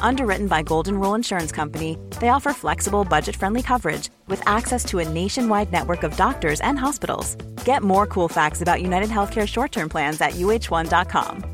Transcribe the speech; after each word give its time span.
Underwritten 0.00 0.46
by 0.46 0.62
Golden 0.62 0.98
Rule 0.98 1.14
Insurance 1.14 1.52
Company, 1.52 1.96
they 2.20 2.28
offer 2.28 2.52
flexible, 2.52 3.04
budget 3.04 3.36
friendly 3.36 3.62
coverage 3.62 4.10
with 4.28 4.42
access 4.46 4.84
to 4.86 4.98
a 4.98 5.08
nationwide 5.08 5.72
network 5.72 6.02
of 6.02 6.16
doctors 6.16 6.60
and 6.60 6.78
hospitals. 6.78 7.36
Get 7.64 7.82
more 7.82 8.06
cool 8.06 8.28
facts 8.28 8.62
about 8.62 8.82
United 8.82 9.08
Healthcare 9.08 9.46
short 9.48 9.72
term 9.72 9.88
plans 9.88 10.20
at 10.20 10.32
uh1.com. 10.32 11.44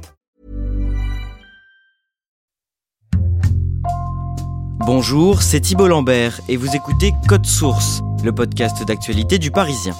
Bonjour, 4.88 5.42
c'est 5.42 5.60
Thibault 5.60 5.88
Lambert 5.88 6.40
et 6.48 6.56
vous 6.56 6.74
écoutez 6.74 7.12
Code 7.28 7.44
Source, 7.44 8.00
le 8.24 8.32
podcast 8.32 8.86
d'actualité 8.86 9.38
du 9.38 9.50
Parisien. 9.50 9.94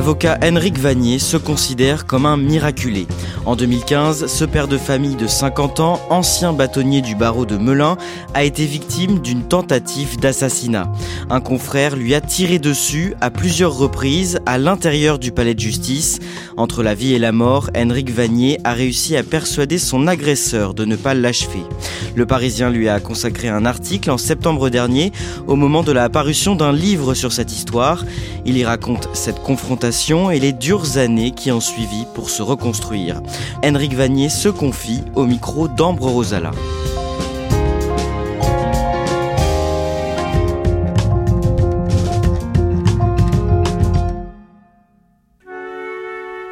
L'avocat 0.00 0.38
Henrik 0.42 0.78
Vanier 0.78 1.18
se 1.18 1.36
considère 1.36 2.06
comme 2.06 2.24
un 2.24 2.38
miraculé. 2.38 3.06
En 3.44 3.54
2015, 3.54 4.28
ce 4.28 4.46
père 4.46 4.66
de 4.66 4.78
famille 4.78 5.14
de 5.14 5.26
50 5.26 5.80
ans, 5.80 6.00
ancien 6.08 6.54
bâtonnier 6.54 7.02
du 7.02 7.14
barreau 7.14 7.44
de 7.44 7.58
Melun, 7.58 7.98
a 8.32 8.42
été 8.42 8.64
victime 8.64 9.18
d'une 9.18 9.42
tentative 9.42 10.18
d'assassinat. 10.18 10.90
Un 11.28 11.42
confrère 11.42 11.96
lui 11.96 12.14
a 12.14 12.22
tiré 12.22 12.58
dessus 12.58 13.14
à 13.20 13.30
plusieurs 13.30 13.76
reprises 13.76 14.38
à 14.46 14.56
l'intérieur 14.56 15.18
du 15.18 15.32
palais 15.32 15.52
de 15.52 15.60
justice. 15.60 16.18
Entre 16.56 16.82
la 16.82 16.94
vie 16.94 17.12
et 17.12 17.18
la 17.18 17.32
mort, 17.32 17.68
Henrik 17.76 18.10
Vanier 18.10 18.58
a 18.64 18.72
réussi 18.72 19.18
à 19.18 19.22
persuader 19.22 19.76
son 19.76 20.06
agresseur 20.06 20.72
de 20.72 20.86
ne 20.86 20.96
pas 20.96 21.12
l'achever. 21.12 21.62
Le 22.14 22.24
Parisien 22.24 22.70
lui 22.70 22.88
a 22.88 23.00
consacré 23.00 23.48
un 23.48 23.66
article 23.66 24.10
en 24.10 24.18
septembre 24.18 24.70
dernier 24.70 25.12
au 25.46 25.56
moment 25.56 25.82
de 25.82 25.92
la 25.92 26.08
parution 26.08 26.56
d'un 26.56 26.72
livre 26.72 27.12
sur 27.12 27.32
cette 27.32 27.52
histoire. 27.52 28.06
Il 28.46 28.56
y 28.56 28.64
raconte 28.64 29.10
cette 29.12 29.42
confrontation 29.42 29.89
et 30.30 30.38
les 30.38 30.52
dures 30.52 30.98
années 30.98 31.32
qui 31.32 31.50
ont 31.50 31.60
suivi 31.60 32.06
pour 32.14 32.30
se 32.30 32.42
reconstruire. 32.42 33.20
Henrik 33.64 33.92
Vanier 33.94 34.28
se 34.28 34.48
confie 34.48 35.02
au 35.16 35.26
micro 35.26 35.66
d'Ambre 35.66 36.06
Rosala. 36.06 36.52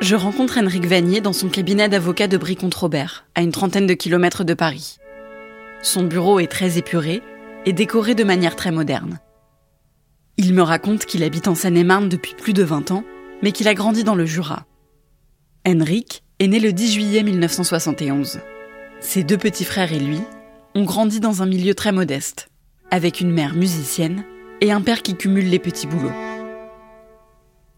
Je 0.00 0.16
rencontre 0.16 0.58
Henrik 0.58 0.86
Vanier 0.86 1.20
dans 1.20 1.32
son 1.32 1.48
cabinet 1.48 1.88
d'avocat 1.88 2.26
de 2.26 2.38
Brie-contre-Robert, 2.38 3.26
à 3.36 3.42
une 3.42 3.52
trentaine 3.52 3.86
de 3.86 3.94
kilomètres 3.94 4.42
de 4.42 4.54
Paris. 4.54 4.98
Son 5.82 6.02
bureau 6.02 6.40
est 6.40 6.50
très 6.50 6.76
épuré 6.76 7.22
et 7.66 7.72
décoré 7.72 8.16
de 8.16 8.24
manière 8.24 8.56
très 8.56 8.72
moderne. 8.72 9.20
Il 10.38 10.54
me 10.54 10.62
raconte 10.62 11.04
qu'il 11.04 11.22
habite 11.22 11.46
en 11.46 11.54
Seine-et-Marne 11.54 12.08
depuis 12.08 12.34
plus 12.34 12.52
de 12.52 12.64
20 12.64 12.90
ans 12.90 13.04
mais 13.42 13.52
qu'il 13.52 13.68
a 13.68 13.74
grandi 13.74 14.04
dans 14.04 14.14
le 14.14 14.26
Jura. 14.26 14.66
Henrik 15.66 16.22
est 16.38 16.48
né 16.48 16.60
le 16.60 16.72
10 16.72 16.92
juillet 16.92 17.22
1971. 17.22 18.40
Ses 19.00 19.24
deux 19.24 19.38
petits 19.38 19.64
frères 19.64 19.92
et 19.92 19.98
lui 19.98 20.20
ont 20.74 20.84
grandi 20.84 21.20
dans 21.20 21.42
un 21.42 21.46
milieu 21.46 21.74
très 21.74 21.92
modeste, 21.92 22.48
avec 22.90 23.20
une 23.20 23.30
mère 23.30 23.54
musicienne 23.54 24.24
et 24.60 24.72
un 24.72 24.80
père 24.80 25.02
qui 25.02 25.16
cumule 25.16 25.48
les 25.48 25.58
petits 25.58 25.86
boulots. 25.86 26.12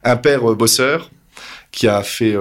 Un 0.02 0.16
père 0.16 0.50
euh, 0.50 0.54
bosseur 0.54 1.10
qui 1.72 1.88
a 1.88 2.02
fait 2.02 2.36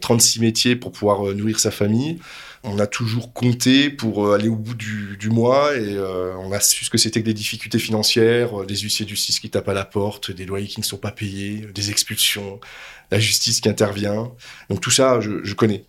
36 0.00 0.38
euh, 0.38 0.42
métiers 0.42 0.76
pour 0.76 0.92
pouvoir 0.92 1.28
euh, 1.28 1.34
nourrir 1.34 1.58
sa 1.58 1.70
famille. 1.70 2.18
On 2.64 2.78
a 2.78 2.86
toujours 2.86 3.32
compté 3.32 3.90
pour 3.90 4.32
aller 4.32 4.48
au 4.48 4.56
bout 4.56 4.74
du, 4.74 5.28
mois 5.30 5.76
et 5.76 5.98
on 6.38 6.50
a 6.50 6.60
su 6.60 6.84
ce 6.84 6.90
que 6.90 6.96
c'était 6.96 7.20
que 7.20 7.26
des 7.26 7.34
difficultés 7.34 7.78
financières, 7.78 8.64
des 8.64 8.76
huissiers 8.76 9.04
du 9.04 9.16
6 9.16 9.38
qui 9.40 9.50
tapent 9.50 9.68
à 9.68 9.74
la 9.74 9.84
porte, 9.84 10.30
des 10.30 10.46
loyers 10.46 10.66
qui 10.66 10.80
ne 10.80 10.84
sont 10.84 10.96
pas 10.96 11.10
payés, 11.10 11.68
des 11.74 11.90
expulsions, 11.90 12.60
la 13.10 13.18
justice 13.18 13.60
qui 13.60 13.68
intervient. 13.68 14.32
Donc 14.70 14.80
tout 14.80 14.90
ça, 14.90 15.20
je, 15.20 15.44
je 15.44 15.54
connais. 15.54 15.84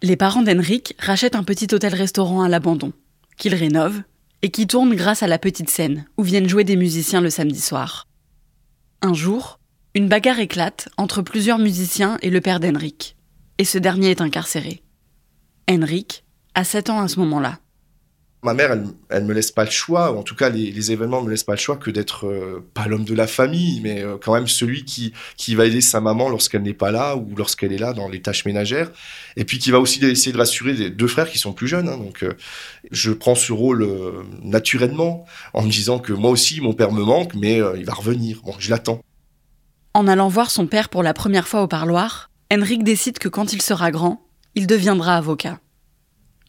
Les 0.00 0.16
parents 0.16 0.42
d'Henrik 0.42 0.94
rachètent 0.98 1.34
un 1.34 1.44
petit 1.44 1.74
hôtel-restaurant 1.74 2.42
à 2.42 2.48
l'abandon, 2.48 2.92
qu'ils 3.36 3.54
rénovent 3.54 4.02
et 4.42 4.50
qui 4.50 4.66
tourne 4.66 4.94
grâce 4.94 5.22
à 5.22 5.26
la 5.26 5.38
petite 5.38 5.70
scène 5.70 6.06
où 6.16 6.22
viennent 6.22 6.48
jouer 6.48 6.64
des 6.64 6.76
musiciens 6.76 7.20
le 7.20 7.30
samedi 7.30 7.60
soir. 7.60 8.06
Un 9.02 9.14
jour, 9.14 9.58
une 9.94 10.08
bagarre 10.08 10.38
éclate 10.38 10.88
entre 10.96 11.22
plusieurs 11.22 11.58
musiciens 11.58 12.18
et 12.22 12.30
le 12.30 12.40
père 12.40 12.60
d'Henrik, 12.60 13.16
et 13.58 13.64
ce 13.64 13.78
dernier 13.78 14.10
est 14.10 14.20
incarcéré. 14.20 14.82
Henrik 15.68 16.24
a 16.54 16.64
7 16.64 16.90
ans 16.90 17.00
à 17.00 17.08
ce 17.08 17.18
moment-là. 17.20 17.58
Ma 18.44 18.54
mère, 18.54 18.70
elle, 19.10 19.22
ne 19.22 19.28
me 19.28 19.34
laisse 19.34 19.50
pas 19.50 19.64
le 19.64 19.70
choix, 19.70 20.12
ou 20.12 20.18
en 20.18 20.22
tout 20.22 20.36
cas 20.36 20.48
les, 20.48 20.70
les 20.70 20.92
événements 20.92 21.22
me 21.22 21.28
laissent 21.28 21.42
pas 21.42 21.54
le 21.54 21.58
choix 21.58 21.76
que 21.76 21.90
d'être 21.90 22.28
euh, 22.28 22.64
pas 22.72 22.86
l'homme 22.86 23.04
de 23.04 23.14
la 23.14 23.26
famille, 23.26 23.80
mais 23.80 24.04
euh, 24.04 24.16
quand 24.16 24.32
même 24.32 24.46
celui 24.46 24.84
qui 24.84 25.12
qui 25.36 25.56
va 25.56 25.66
aider 25.66 25.80
sa 25.80 26.00
maman 26.00 26.28
lorsqu'elle 26.28 26.62
n'est 26.62 26.72
pas 26.72 26.92
là 26.92 27.16
ou 27.16 27.34
lorsqu'elle 27.36 27.72
est 27.72 27.78
là 27.78 27.92
dans 27.94 28.08
les 28.08 28.22
tâches 28.22 28.44
ménagères, 28.44 28.92
et 29.36 29.44
puis 29.44 29.58
qui 29.58 29.72
va 29.72 29.80
aussi 29.80 30.04
essayer 30.04 30.30
de 30.30 30.38
rassurer 30.38 30.72
les 30.72 30.90
deux 30.90 31.08
frères 31.08 31.28
qui 31.28 31.38
sont 31.38 31.52
plus 31.52 31.66
jeunes. 31.66 31.88
Hein, 31.88 31.96
donc 31.98 32.22
euh, 32.22 32.34
je 32.92 33.10
prends 33.10 33.34
ce 33.34 33.52
rôle 33.52 33.84
naturellement 34.40 35.26
en 35.52 35.62
me 35.62 35.70
disant 35.70 35.98
que 35.98 36.12
moi 36.12 36.30
aussi 36.30 36.60
mon 36.60 36.74
père 36.74 36.92
me 36.92 37.02
manque, 37.02 37.34
mais 37.34 37.60
il 37.76 37.84
va 37.84 37.92
revenir. 37.92 38.40
Bon, 38.44 38.54
je 38.60 38.70
l'attends. 38.70 39.00
En 39.94 40.06
allant 40.06 40.28
voir 40.28 40.52
son 40.52 40.68
père 40.68 40.90
pour 40.90 41.02
la 41.02 41.12
première 41.12 41.48
fois 41.48 41.62
au 41.62 41.66
parloir, 41.66 42.30
Henrik 42.52 42.84
décide 42.84 43.18
que 43.18 43.28
quand 43.28 43.52
il 43.52 43.62
sera 43.62 43.90
grand, 43.90 44.27
il 44.54 44.66
deviendra 44.66 45.16
avocat. 45.16 45.60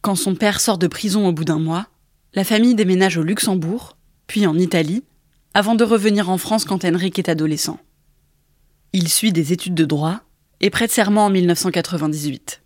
Quand 0.02 0.14
son 0.14 0.34
père 0.34 0.60
sort 0.60 0.78
de 0.78 0.86
prison 0.86 1.26
au 1.26 1.32
bout 1.32 1.44
d'un 1.44 1.58
mois, 1.58 1.86
la 2.34 2.44
famille 2.44 2.74
déménage 2.74 3.16
au 3.16 3.22
Luxembourg, 3.22 3.96
puis 4.26 4.46
en 4.46 4.56
Italie, 4.56 5.04
avant 5.54 5.74
de 5.74 5.84
revenir 5.84 6.30
en 6.30 6.38
France 6.38 6.64
quand 6.64 6.84
Henrik 6.84 7.18
est 7.18 7.28
adolescent. 7.28 7.78
Il 8.92 9.08
suit 9.08 9.32
des 9.32 9.52
études 9.52 9.74
de 9.74 9.84
droit 9.84 10.20
et 10.60 10.70
prête 10.70 10.90
serment 10.90 11.26
en 11.26 11.30
1998. 11.30 12.62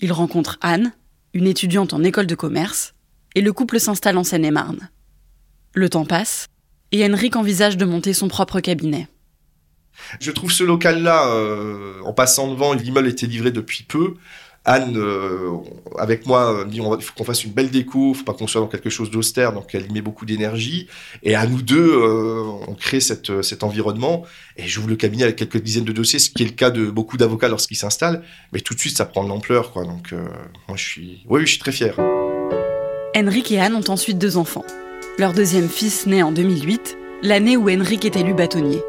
Il 0.00 0.12
rencontre 0.12 0.58
Anne, 0.60 0.92
une 1.32 1.46
étudiante 1.46 1.92
en 1.92 2.02
école 2.02 2.26
de 2.26 2.34
commerce, 2.34 2.94
et 3.34 3.40
le 3.40 3.52
couple 3.52 3.80
s'installe 3.80 4.18
en 4.18 4.24
Seine-et-Marne. 4.24 4.90
Le 5.74 5.88
temps 5.88 6.06
passe, 6.06 6.46
et 6.92 7.04
Henrik 7.04 7.36
envisage 7.36 7.76
de 7.76 7.84
monter 7.84 8.12
son 8.12 8.28
propre 8.28 8.60
cabinet. 8.60 9.08
Je 10.20 10.30
trouve 10.30 10.52
ce 10.52 10.64
local-là, 10.64 11.28
euh, 11.28 12.00
en 12.04 12.12
passant 12.12 12.48
devant, 12.48 12.72
l'immeuble 12.72 13.08
était 13.08 13.26
livré 13.26 13.50
depuis 13.50 13.82
peu. 13.82 14.14
Anne, 14.68 14.98
euh, 14.98 15.56
avec 15.98 16.26
moi, 16.26 16.66
me 16.66 16.70
dit 16.70 16.76
il 16.76 17.02
faut 17.02 17.14
qu'on 17.16 17.24
fasse 17.24 17.42
une 17.42 17.52
belle 17.52 17.70
déco, 17.70 18.12
faut 18.12 18.24
pas 18.24 18.34
qu'on 18.34 18.46
soit 18.46 18.60
dans 18.60 18.66
quelque 18.66 18.90
chose 18.90 19.10
d'austère, 19.10 19.54
donc 19.54 19.74
elle 19.74 19.86
y 19.86 19.92
met 19.94 20.02
beaucoup 20.02 20.26
d'énergie. 20.26 20.88
Et 21.22 21.34
à 21.34 21.46
nous 21.46 21.62
deux, 21.62 21.90
euh, 21.90 22.42
on 22.68 22.74
crée 22.74 23.00
cet 23.00 23.62
environnement. 23.62 24.24
Et 24.58 24.68
j'ouvre 24.68 24.88
le 24.88 24.96
cabinet 24.96 25.22
avec 25.22 25.36
quelques 25.36 25.62
dizaines 25.62 25.84
de 25.84 25.92
dossiers, 25.92 26.18
ce 26.18 26.28
qui 26.28 26.42
est 26.42 26.46
le 26.46 26.52
cas 26.52 26.70
de 26.70 26.84
beaucoup 26.90 27.16
d'avocats 27.16 27.48
lorsqu'ils 27.48 27.76
s'installent. 27.76 28.22
Mais 28.52 28.60
tout 28.60 28.74
de 28.74 28.80
suite, 28.80 28.98
ça 28.98 29.06
prend 29.06 29.24
de 29.24 29.30
l'ampleur, 29.30 29.72
quoi. 29.72 29.84
Donc, 29.84 30.12
moi, 30.68 30.76
je 30.76 30.84
suis, 30.84 31.24
oui, 31.30 31.40
je 31.42 31.46
suis 31.46 31.58
très 31.58 31.72
fier. 31.72 31.96
Henrik 33.16 33.50
et 33.50 33.60
Anne 33.60 33.74
ont 33.74 33.90
ensuite 33.90 34.18
deux 34.18 34.36
enfants. 34.36 34.64
Leur 35.18 35.32
deuxième 35.32 35.70
fils 35.70 36.06
naît 36.06 36.22
en 36.22 36.30
2008, 36.30 36.98
l'année 37.22 37.56
où 37.56 37.70
Henrik 37.70 38.04
est 38.04 38.16
élu 38.16 38.34
bâtonnier. 38.34 38.82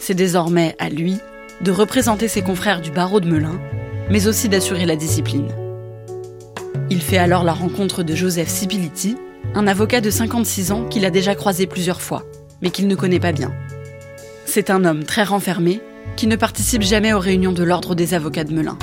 C'est 0.00 0.14
désormais 0.14 0.74
à 0.78 0.88
lui 0.88 1.18
de 1.60 1.70
représenter 1.70 2.26
ses 2.26 2.42
confrères 2.42 2.80
du 2.80 2.90
barreau 2.90 3.20
de 3.20 3.28
Melun, 3.28 3.60
mais 4.10 4.26
aussi 4.26 4.48
d'assurer 4.48 4.86
la 4.86 4.96
discipline. 4.96 5.48
Il 6.90 7.00
fait 7.00 7.18
alors 7.18 7.44
la 7.44 7.52
rencontre 7.52 8.02
de 8.02 8.14
Joseph 8.14 8.48
Sipiliti, 8.48 9.16
un 9.54 9.66
avocat 9.66 10.00
de 10.00 10.10
56 10.10 10.72
ans 10.72 10.84
qu'il 10.88 11.04
a 11.04 11.10
déjà 11.10 11.34
croisé 11.34 11.66
plusieurs 11.66 12.00
fois, 12.00 12.24
mais 12.60 12.70
qu'il 12.70 12.88
ne 12.88 12.94
connaît 12.94 13.20
pas 13.20 13.32
bien. 13.32 13.52
C'est 14.44 14.70
un 14.70 14.84
homme 14.84 15.04
très 15.04 15.24
renfermé 15.24 15.80
qui 16.16 16.26
ne 16.26 16.36
participe 16.36 16.82
jamais 16.82 17.12
aux 17.12 17.18
réunions 17.18 17.52
de 17.52 17.64
l'ordre 17.64 17.94
des 17.94 18.14
avocats 18.14 18.44
de 18.44 18.52
Melun. 18.52 18.78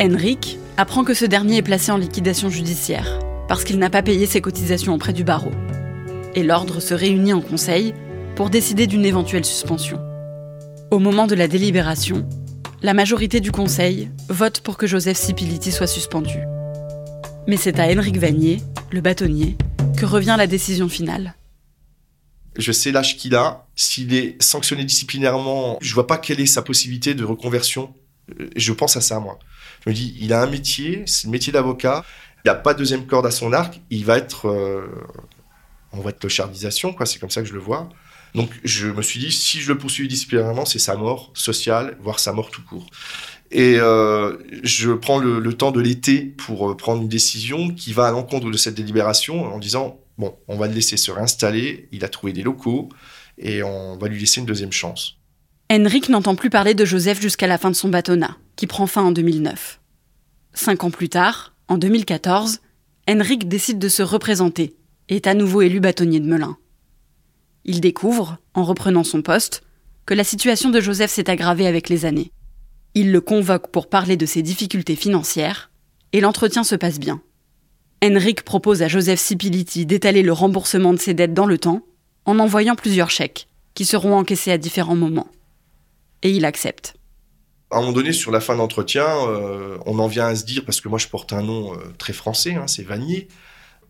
Henrik 0.00 0.58
apprend 0.76 1.04
que 1.04 1.14
ce 1.14 1.24
dernier 1.24 1.58
est 1.58 1.62
placé 1.62 1.90
en 1.90 1.96
liquidation 1.96 2.50
judiciaire 2.50 3.18
parce 3.48 3.64
qu'il 3.64 3.78
n'a 3.78 3.90
pas 3.90 4.02
payé 4.02 4.26
ses 4.26 4.40
cotisations 4.40 4.94
auprès 4.94 5.12
du 5.12 5.24
barreau. 5.24 5.52
Et 6.34 6.42
l'ordre 6.42 6.80
se 6.80 6.94
réunit 6.94 7.32
en 7.32 7.40
conseil 7.40 7.94
pour 8.36 8.50
décider 8.50 8.86
d'une 8.86 9.06
éventuelle 9.06 9.44
suspension. 9.44 9.98
Au 10.90 10.98
moment 10.98 11.26
de 11.26 11.34
la 11.34 11.48
délibération, 11.48 12.26
la 12.82 12.94
majorité 12.94 13.40
du 13.40 13.50
conseil 13.50 14.10
vote 14.28 14.60
pour 14.60 14.76
que 14.76 14.86
Joseph 14.86 15.16
Sipiliti 15.16 15.72
soit 15.72 15.86
suspendu. 15.86 16.38
Mais 17.46 17.56
c'est 17.56 17.80
à 17.80 17.86
Henrik 17.86 18.18
Vanier, 18.18 18.62
le 18.90 19.00
bâtonnier, 19.00 19.56
que 19.96 20.06
revient 20.06 20.36
la 20.38 20.46
décision 20.46 20.88
finale. 20.88 21.34
Je 22.56 22.72
sais 22.72 22.92
l'âge 22.92 23.16
qu'il 23.16 23.34
a. 23.34 23.66
S'il 23.74 24.14
est 24.14 24.40
sanctionné 24.42 24.84
disciplinairement, 24.84 25.78
je 25.80 25.94
vois 25.94 26.06
pas 26.06 26.18
quelle 26.18 26.40
est 26.40 26.46
sa 26.46 26.62
possibilité 26.62 27.14
de 27.14 27.24
reconversion. 27.24 27.94
Euh, 28.40 28.50
je 28.56 28.72
pense 28.72 28.96
à 28.96 29.00
ça, 29.00 29.18
moi. 29.20 29.38
Je 29.84 29.90
me 29.90 29.94
dis, 29.94 30.16
il 30.20 30.32
a 30.32 30.42
un 30.42 30.46
métier, 30.46 31.02
c'est 31.06 31.26
le 31.26 31.32
métier 31.32 31.52
d'avocat. 31.52 32.04
Il 32.44 32.48
n'y 32.48 32.50
a 32.50 32.54
pas 32.54 32.74
de 32.74 32.78
deuxième 32.78 33.06
corde 33.06 33.26
à 33.26 33.30
son 33.30 33.52
arc. 33.52 33.80
Il 33.90 34.04
va 34.04 34.18
être, 34.18 34.48
euh, 34.48 34.86
on 35.92 36.00
va 36.00 36.10
être 36.10 36.18
clochardisation, 36.18 36.92
quoi. 36.92 37.06
C'est 37.06 37.18
comme 37.18 37.30
ça 37.30 37.42
que 37.42 37.48
je 37.48 37.54
le 37.54 37.60
vois. 37.60 37.88
Donc, 38.34 38.50
je 38.64 38.88
me 38.88 39.02
suis 39.02 39.20
dit, 39.20 39.32
si 39.32 39.60
je 39.60 39.72
le 39.72 39.78
poursuis 39.78 40.08
disciplinairement, 40.08 40.64
c'est 40.64 40.78
sa 40.78 40.96
mort 40.96 41.30
sociale, 41.34 41.96
voire 42.00 42.20
sa 42.20 42.32
mort 42.32 42.50
tout 42.50 42.62
court. 42.62 42.86
Et 43.50 43.76
euh, 43.78 44.36
je 44.62 44.92
prends 44.92 45.18
le, 45.18 45.40
le 45.40 45.54
temps 45.54 45.70
de 45.70 45.80
l'été 45.80 46.20
pour 46.20 46.70
euh, 46.70 46.76
prendre 46.76 47.02
une 47.02 47.08
décision 47.08 47.70
qui 47.70 47.92
va 47.92 48.06
à 48.06 48.10
l'encontre 48.10 48.50
de 48.50 48.56
cette 48.56 48.74
délibération 48.74 49.44
en 49.52 49.58
disant, 49.58 50.00
bon, 50.18 50.36
on 50.48 50.56
va 50.56 50.68
le 50.68 50.74
laisser 50.74 50.96
se 50.96 51.10
réinstaller, 51.10 51.88
il 51.92 52.04
a 52.04 52.08
trouvé 52.08 52.32
des 52.32 52.42
locaux, 52.42 52.90
et 53.38 53.62
on 53.62 53.96
va 53.96 54.08
lui 54.08 54.20
laisser 54.20 54.40
une 54.40 54.46
deuxième 54.46 54.72
chance. 54.72 55.16
Henrik 55.70 56.08
n'entend 56.08 56.34
plus 56.34 56.50
parler 56.50 56.74
de 56.74 56.84
Joseph 56.84 57.20
jusqu'à 57.20 57.46
la 57.46 57.58
fin 57.58 57.70
de 57.70 57.76
son 57.76 57.88
bâtonnat, 57.88 58.36
qui 58.56 58.66
prend 58.66 58.86
fin 58.86 59.02
en 59.02 59.12
2009. 59.12 59.80
Cinq 60.54 60.84
ans 60.84 60.90
plus 60.90 61.08
tard, 61.08 61.54
en 61.68 61.78
2014, 61.78 62.60
Henrik 63.08 63.48
décide 63.48 63.78
de 63.78 63.88
se 63.88 64.02
représenter 64.02 64.74
et 65.08 65.16
est 65.16 65.26
à 65.26 65.34
nouveau 65.34 65.62
élu 65.62 65.80
bâtonnier 65.80 66.20
de 66.20 66.26
Melun. 66.26 66.56
Il 67.64 67.80
découvre, 67.80 68.38
en 68.54 68.64
reprenant 68.64 69.04
son 69.04 69.22
poste, 69.22 69.62
que 70.06 70.14
la 70.14 70.24
situation 70.24 70.70
de 70.70 70.80
Joseph 70.80 71.10
s'est 71.10 71.30
aggravée 71.30 71.66
avec 71.66 71.88
les 71.88 72.04
années. 72.04 72.32
Il 72.94 73.12
le 73.12 73.20
convoque 73.20 73.70
pour 73.70 73.88
parler 73.88 74.16
de 74.16 74.26
ses 74.26 74.42
difficultés 74.42 74.96
financières, 74.96 75.70
et 76.12 76.20
l'entretien 76.20 76.64
se 76.64 76.74
passe 76.74 76.98
bien. 76.98 77.20
Henrik 78.02 78.42
propose 78.42 78.82
à 78.82 78.88
Joseph 78.88 79.20
Sipiliti 79.20 79.84
d'étaler 79.84 80.22
le 80.22 80.32
remboursement 80.32 80.92
de 80.92 80.98
ses 80.98 81.14
dettes 81.14 81.34
dans 81.34 81.46
le 81.46 81.58
temps, 81.58 81.82
en 82.24 82.38
envoyant 82.38 82.74
plusieurs 82.74 83.10
chèques, 83.10 83.48
qui 83.74 83.84
seront 83.84 84.16
encaissés 84.16 84.52
à 84.52 84.58
différents 84.58 84.96
moments. 84.96 85.28
Et 86.22 86.30
il 86.30 86.44
accepte. 86.44 86.94
À 87.70 87.76
un 87.76 87.80
moment 87.80 87.92
donné, 87.92 88.12
sur 88.12 88.30
la 88.30 88.40
fin 88.40 88.56
d'entretien, 88.56 89.06
euh, 89.06 89.76
on 89.84 89.98
en 89.98 90.06
vient 90.06 90.26
à 90.26 90.36
se 90.36 90.44
dire, 90.44 90.64
parce 90.64 90.80
que 90.80 90.88
moi 90.88 90.98
je 90.98 91.08
porte 91.08 91.32
un 91.32 91.42
nom 91.42 91.74
euh, 91.74 91.78
très 91.98 92.12
français, 92.12 92.54
hein, 92.54 92.66
c'est 92.66 92.82
Vanier, 92.82 93.28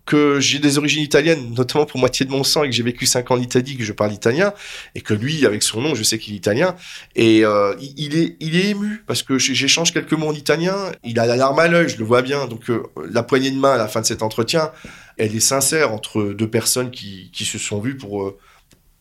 que 0.08 0.40
j'ai 0.40 0.58
des 0.58 0.78
origines 0.78 1.02
italiennes, 1.02 1.52
notamment 1.54 1.84
pour 1.84 2.00
moitié 2.00 2.24
de 2.24 2.30
mon 2.30 2.42
sang, 2.42 2.64
et 2.64 2.70
que 2.70 2.74
j'ai 2.74 2.82
vécu 2.82 3.04
cinq 3.04 3.30
ans 3.30 3.34
en 3.34 3.40
Italie, 3.40 3.76
que 3.76 3.84
je 3.84 3.92
parle 3.92 4.12
italien, 4.12 4.54
et 4.94 5.02
que 5.02 5.12
lui, 5.12 5.44
avec 5.44 5.62
son 5.62 5.82
nom, 5.82 5.94
je 5.94 6.02
sais 6.02 6.18
qu'il 6.18 6.32
est 6.32 6.38
italien, 6.38 6.74
et 7.14 7.44
euh, 7.44 7.74
il, 7.96 8.16
est, 8.16 8.36
il 8.40 8.56
est 8.56 8.70
ému, 8.70 9.04
parce 9.06 9.22
que 9.22 9.38
j'échange 9.38 9.92
quelques 9.92 10.14
mots 10.14 10.28
en 10.28 10.34
italien, 10.34 10.74
il 11.04 11.18
a 11.18 11.26
la 11.26 11.36
larme 11.36 11.58
à 11.58 11.68
l'œil, 11.68 11.90
je 11.90 11.98
le 11.98 12.04
vois 12.04 12.22
bien, 12.22 12.46
donc 12.46 12.70
euh, 12.70 12.82
la 13.10 13.22
poignée 13.22 13.50
de 13.50 13.58
main 13.58 13.72
à 13.72 13.76
la 13.76 13.86
fin 13.86 14.00
de 14.00 14.06
cet 14.06 14.22
entretien, 14.22 14.72
elle 15.18 15.36
est 15.36 15.40
sincère 15.40 15.92
entre 15.92 16.22
deux 16.22 16.48
personnes 16.48 16.90
qui, 16.90 17.30
qui 17.32 17.44
se 17.44 17.58
sont 17.58 17.78
vues 17.78 17.96
pour... 17.98 18.22
Euh, 18.22 18.38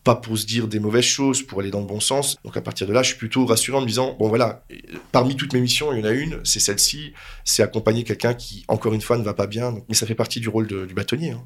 pas 0.08 0.16
pour 0.16 0.38
se 0.38 0.46
dire 0.46 0.68
des 0.68 0.80
mauvaises 0.80 1.04
choses, 1.04 1.42
pour 1.42 1.60
aller 1.60 1.70
dans 1.70 1.80
le 1.80 1.86
bon 1.86 2.00
sens. 2.00 2.38
Donc 2.42 2.56
à 2.56 2.62
partir 2.62 2.86
de 2.86 2.94
là, 2.94 3.02
je 3.02 3.08
suis 3.08 3.18
plutôt 3.18 3.44
rassurant 3.44 3.80
en 3.80 3.82
me 3.82 3.86
disant, 3.86 4.16
bon 4.18 4.28
voilà, 4.28 4.64
parmi 5.12 5.36
toutes 5.36 5.52
mes 5.52 5.60
missions, 5.60 5.92
il 5.92 5.98
y 5.98 6.00
en 6.00 6.06
a 6.06 6.12
une, 6.12 6.40
c'est 6.44 6.60
celle-ci, 6.60 7.12
c'est 7.44 7.62
accompagner 7.62 8.04
quelqu'un 8.04 8.32
qui, 8.32 8.64
encore 8.68 8.94
une 8.94 9.02
fois, 9.02 9.18
ne 9.18 9.22
va 9.22 9.34
pas 9.34 9.46
bien, 9.46 9.74
mais 9.86 9.94
ça 9.94 10.06
fait 10.06 10.14
partie 10.14 10.40
du 10.40 10.48
rôle 10.48 10.66
du 10.66 10.94
bâtonnier. 10.94 11.32
Hein. 11.32 11.44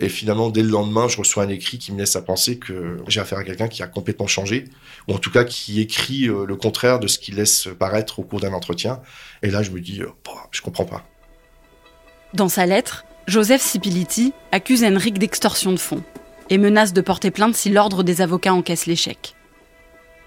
Et 0.00 0.08
finalement, 0.08 0.50
dès 0.50 0.64
le 0.64 0.70
lendemain, 0.70 1.06
je 1.06 1.16
reçois 1.16 1.44
un 1.44 1.48
écrit 1.50 1.78
qui 1.78 1.92
me 1.92 1.98
laisse 1.98 2.16
à 2.16 2.22
penser 2.22 2.58
que 2.58 2.98
j'ai 3.06 3.20
affaire 3.20 3.38
à 3.38 3.44
quelqu'un 3.44 3.68
qui 3.68 3.84
a 3.84 3.86
complètement 3.86 4.26
changé, 4.26 4.64
ou 5.06 5.14
en 5.14 5.18
tout 5.18 5.30
cas 5.30 5.44
qui 5.44 5.80
écrit 5.80 6.28
euh, 6.28 6.44
le 6.44 6.56
contraire 6.56 6.98
de 6.98 7.06
ce 7.06 7.20
qu'il 7.20 7.36
laisse 7.36 7.68
paraître 7.78 8.18
au 8.18 8.24
cours 8.24 8.40
d'un 8.40 8.54
entretien. 8.54 9.00
Et 9.44 9.50
là, 9.50 9.62
je 9.62 9.70
me 9.70 9.80
dis, 9.80 10.02
euh, 10.02 10.08
je 10.50 10.62
comprends 10.62 10.84
pas. 10.84 11.06
Dans 12.32 12.48
sa 12.48 12.66
lettre, 12.66 13.04
Joseph 13.28 13.62
Sipiliti 13.62 14.32
accuse 14.50 14.82
Henrik 14.82 15.20
d'extorsion 15.20 15.70
de 15.70 15.78
fonds 15.78 16.02
et 16.50 16.58
menace 16.58 16.92
de 16.92 17.00
porter 17.00 17.30
plainte 17.30 17.54
si 17.54 17.70
l'ordre 17.70 18.02
des 18.02 18.20
avocats 18.20 18.54
encaisse 18.54 18.86
l'échec. 18.86 19.34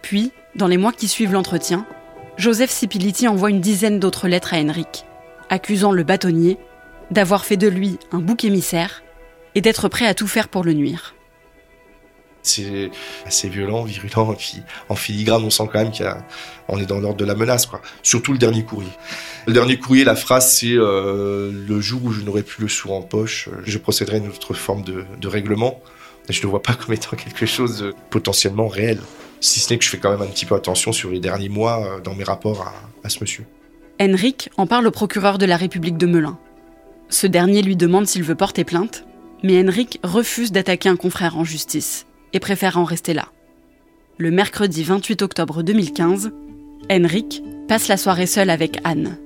Puis, 0.01 0.31
dans 0.55 0.67
les 0.67 0.77
mois 0.77 0.93
qui 0.93 1.07
suivent 1.07 1.33
l'entretien, 1.33 1.85
Joseph 2.37 2.71
Sipiliti 2.71 3.27
envoie 3.27 3.49
une 3.49 3.61
dizaine 3.61 3.99
d'autres 3.99 4.27
lettres 4.27 4.53
à 4.53 4.57
Henrik, 4.57 5.05
accusant 5.49 5.91
le 5.91 6.03
bâtonnier 6.03 6.57
d'avoir 7.11 7.45
fait 7.45 7.57
de 7.57 7.67
lui 7.67 7.97
un 8.11 8.19
bouc 8.19 8.43
émissaire 8.43 9.03
et 9.55 9.61
d'être 9.61 9.87
prêt 9.89 10.05
à 10.05 10.13
tout 10.13 10.27
faire 10.27 10.49
pour 10.49 10.63
le 10.63 10.73
nuire. 10.73 11.15
C'est 12.43 12.91
assez 13.25 13.49
violent, 13.49 13.83
virulent, 13.83 14.31
et 14.31 14.35
puis 14.35 14.61
en 14.87 14.95
filigrane, 14.95 15.43
on 15.43 15.49
sent 15.49 15.67
quand 15.71 15.83
même 15.83 15.91
qu'on 15.91 16.79
est 16.79 16.85
dans 16.85 16.99
l'ordre 16.99 17.17
de 17.17 17.25
la 17.25 17.35
menace, 17.35 17.65
quoi. 17.65 17.81
Surtout 18.03 18.31
le 18.31 18.37
dernier 18.37 18.63
courrier. 18.63 18.91
Le 19.47 19.53
dernier 19.53 19.77
courrier, 19.77 20.05
la 20.05 20.15
phrase, 20.15 20.53
c'est 20.53 20.71
euh, 20.71 21.51
le 21.51 21.81
jour 21.81 22.05
où 22.05 22.11
je 22.13 22.21
n'aurai 22.21 22.43
plus 22.43 22.61
le 22.61 22.69
sou 22.69 22.93
en 22.93 23.01
poche, 23.01 23.49
je 23.65 23.77
procéderai 23.77 24.17
à 24.17 24.19
une 24.19 24.29
autre 24.29 24.53
forme 24.53 24.83
de, 24.83 25.05
de 25.19 25.27
règlement. 25.27 25.81
Je 26.29 26.39
ne 26.39 26.43
le 26.43 26.49
vois 26.49 26.61
pas 26.61 26.73
comme 26.73 26.93
étant 26.93 27.15
quelque 27.15 27.45
chose 27.45 27.79
de 27.79 27.93
potentiellement 28.09 28.67
réel. 28.67 28.99
Si 29.39 29.59
ce 29.59 29.71
n'est 29.71 29.77
que 29.77 29.85
je 29.85 29.89
fais 29.89 29.97
quand 29.97 30.11
même 30.11 30.21
un 30.21 30.31
petit 30.31 30.45
peu 30.45 30.55
attention 30.55 30.91
sur 30.91 31.09
les 31.09 31.19
derniers 31.19 31.49
mois 31.49 31.85
euh, 31.85 32.01
dans 32.01 32.15
mes 32.15 32.23
rapports 32.23 32.73
à, 33.03 33.09
ce 33.09 33.19
monsieur. 33.21 33.45
Henrik 34.01 34.49
en 34.57 34.67
parle 34.67 34.87
au 34.87 34.91
procureur 34.91 35.37
de 35.37 35.45
la 35.45 35.55
République 35.55 35.97
de 35.97 36.05
Melun. 36.05 36.37
Ce 37.09 37.27
dernier 37.27 37.61
lui 37.61 37.77
demande 37.77 38.07
s'il 38.07 38.23
veut 38.23 38.35
porter 38.35 38.65
plainte, 38.65 39.05
mais 39.43 39.61
Henrik 39.61 39.99
refuse 40.03 40.51
d'attaquer 40.51 40.89
un 40.89 40.97
confrère 40.97 41.37
en 41.37 41.45
justice 41.45 42.05
et 42.33 42.39
préfère 42.39 42.77
en 42.77 42.83
rester 42.83 43.13
là. 43.13 43.29
Le 44.17 44.31
mercredi 44.31 44.83
28 44.83 45.21
octobre 45.21 45.63
2015, 45.63 46.31
Henrik 46.91 47.43
passe 47.67 47.87
la 47.87 47.95
soirée 47.95 48.25
seul 48.25 48.49
avec 48.49 48.79
Anne. 48.83 49.17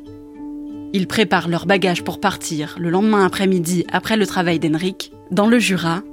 Ils 0.93 1.07
préparent 1.07 1.47
leur 1.47 1.65
bagage 1.65 2.03
pour 2.03 2.19
partir 2.19 2.75
le 2.77 2.89
lendemain 2.89 3.25
après-midi 3.25 3.85
après 3.91 4.17
le 4.17 4.27
travail 4.27 4.59
d'Henrik 4.59 5.11
dans 5.31 5.47
le 5.47 5.57
Jura 5.57 6.03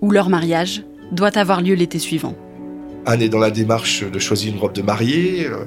où 0.00 0.10
leur 0.10 0.28
mariage 0.28 0.82
doit 1.12 1.36
avoir 1.38 1.60
lieu 1.60 1.74
l'été 1.74 1.98
suivant. 1.98 2.34
Anne 3.06 3.22
est 3.22 3.28
dans 3.28 3.38
la 3.38 3.50
démarche 3.50 4.02
de 4.02 4.18
choisir 4.18 4.52
une 4.52 4.58
robe 4.58 4.72
de 4.72 4.82
mariée. 4.82 5.46
Euh, 5.46 5.64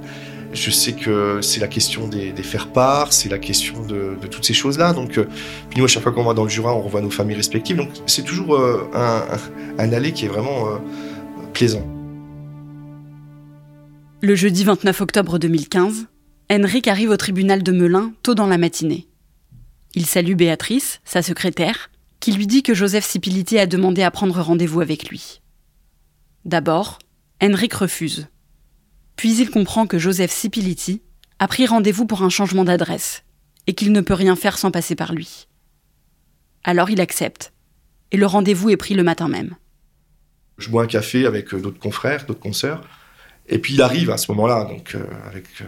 je 0.51 0.71
sais 0.71 0.93
que 0.93 1.39
c'est 1.41 1.61
la 1.61 1.67
question 1.67 2.07
des, 2.07 2.33
faire-part, 2.43 3.13
c'est 3.13 3.29
la 3.29 3.37
question 3.37 3.85
de, 3.85 4.15
toutes 4.29 4.45
ces 4.45 4.53
choses-là. 4.53 4.93
Donc, 4.93 5.17
euh, 5.17 5.25
nous, 5.77 5.85
à 5.85 5.87
chaque 5.87 6.03
fois 6.03 6.11
qu'on 6.11 6.23
va 6.23 6.33
dans 6.33 6.43
le 6.43 6.49
Jura, 6.49 6.75
on 6.75 6.81
revoit 6.81 7.01
nos 7.01 7.09
familles 7.09 7.37
respectives. 7.37 7.77
Donc, 7.77 7.89
c'est 8.07 8.25
toujours 8.25 8.55
euh, 8.55 8.89
un, 8.93 9.23
un, 9.77 9.93
aller 9.93 10.11
qui 10.11 10.25
est 10.25 10.27
vraiment 10.27 10.67
plaisant. 11.53 11.87
Le 14.21 14.35
jeudi 14.35 14.65
29 14.65 14.99
octobre 14.99 15.39
2015, 15.39 16.07
Henrik 16.51 16.87
arrive 16.87 17.11
au 17.11 17.17
tribunal 17.17 17.63
de 17.63 17.71
Melun 17.71 18.11
tôt 18.23 18.35
dans 18.35 18.47
la 18.47 18.57
matinée. 18.57 19.07
Il 19.95 20.05
salue 20.05 20.33
Béatrice, 20.33 20.99
sa 21.05 21.21
secrétaire, 21.21 21.89
qui 22.19 22.31
lui 22.31 22.47
dit 22.47 22.63
que 22.63 22.73
Joseph 22.73 23.05
Sipiliti 23.05 23.57
a 23.57 23.65
demandé 23.65 24.03
à 24.03 24.11
prendre 24.11 24.41
rendez-vous 24.41 24.81
avec 24.81 25.09
lui. 25.09 25.41
D'abord, 26.45 26.99
Henrik 27.41 27.73
refuse. 27.73 28.27
Puis 29.15 29.37
il 29.37 29.49
comprend 29.49 29.87
que 29.87 29.99
Joseph 29.99 30.31
Sipiliti 30.31 31.01
a 31.39 31.47
pris 31.47 31.65
rendez-vous 31.65 32.05
pour 32.05 32.23
un 32.23 32.29
changement 32.29 32.63
d'adresse 32.63 33.23
et 33.67 33.73
qu'il 33.73 33.91
ne 33.91 34.01
peut 34.01 34.13
rien 34.13 34.35
faire 34.35 34.57
sans 34.57 34.71
passer 34.71 34.95
par 34.95 35.13
lui. 35.13 35.47
Alors 36.63 36.89
il 36.89 37.01
accepte, 37.01 37.53
et 38.11 38.17
le 38.17 38.25
rendez-vous 38.25 38.69
est 38.69 38.77
pris 38.77 38.93
le 38.93 39.03
matin 39.03 39.27
même. 39.27 39.55
Je 40.57 40.69
bois 40.69 40.83
un 40.83 40.87
café 40.87 41.25
avec 41.25 41.53
euh, 41.53 41.61
d'autres 41.61 41.79
confrères, 41.79 42.25
d'autres 42.25 42.39
consoeurs, 42.39 42.81
et 43.47 43.59
puis 43.59 43.75
il 43.75 43.81
arrive 43.81 44.09
à 44.09 44.17
ce 44.17 44.31
moment-là, 44.31 44.65
donc 44.65 44.95
euh, 44.95 45.03
avec 45.25 45.45
euh, 45.61 45.65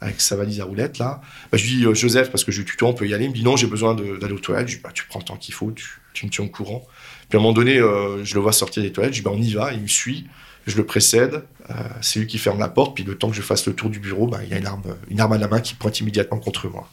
avec 0.00 0.20
sa 0.20 0.36
valise 0.36 0.60
à 0.60 0.64
roulettes 0.64 0.98
là. 0.98 1.20
Bah, 1.52 1.58
je 1.58 1.66
dis 1.66 1.84
euh, 1.84 1.94
Joseph 1.94 2.30
parce 2.30 2.44
que 2.44 2.52
je 2.52 2.62
tutoie, 2.62 2.88
on 2.88 2.94
peut 2.94 3.06
y 3.06 3.14
aller. 3.14 3.26
Il 3.26 3.30
me 3.30 3.34
dit 3.34 3.44
non, 3.44 3.56
j'ai 3.56 3.66
besoin 3.66 3.94
d'aller 3.94 4.32
aux 4.32 4.38
toilettes. 4.38 4.68
Je 4.68 4.76
dis 4.76 4.82
bah, 4.82 4.90
tu 4.92 5.04
prends 5.06 5.18
le 5.18 5.24
temps 5.24 5.36
qu'il 5.36 5.54
faut, 5.54 5.72
tu, 5.72 6.26
me 6.26 6.30
tiens 6.30 6.44
au 6.44 6.48
courant. 6.48 6.86
Puis 7.28 7.36
à 7.36 7.40
un 7.40 7.42
moment 7.42 7.54
donné, 7.54 7.78
euh, 7.78 8.24
je 8.24 8.34
le 8.34 8.40
vois 8.40 8.52
sortir 8.52 8.82
des 8.82 8.92
toilettes. 8.92 9.12
Je 9.12 9.18
dis 9.18 9.24
bah, 9.24 9.32
on 9.34 9.40
y 9.40 9.52
va. 9.52 9.72
Il 9.72 9.82
me 9.82 9.86
suit. 9.86 10.26
Je 10.66 10.76
le 10.76 10.84
précède. 10.84 11.44
Euh, 11.70 11.74
c'est 12.00 12.20
lui 12.20 12.26
qui 12.26 12.38
ferme 12.38 12.58
la 12.58 12.68
porte. 12.68 12.94
Puis 12.94 13.04
le 13.04 13.16
temps 13.16 13.28
que 13.28 13.36
je 13.36 13.42
fasse 13.42 13.66
le 13.66 13.74
tour 13.74 13.90
du 13.90 13.98
bureau, 13.98 14.30
il 14.42 14.48
y 14.48 14.54
a 14.54 14.58
une 14.58 14.66
arme, 14.66 14.82
une 15.10 15.20
arme 15.20 15.32
à 15.34 15.38
la 15.38 15.48
main 15.48 15.60
qui 15.60 15.74
pointe 15.74 15.98
immédiatement 16.00 16.38
contre 16.38 16.68
moi. 16.68 16.88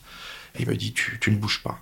Et 0.57 0.63
il 0.63 0.67
me 0.67 0.75
dit 0.75 0.93
tu, 0.93 1.17
tu 1.21 1.31
ne 1.31 1.37
bouges 1.37 1.61
pas. 1.63 1.81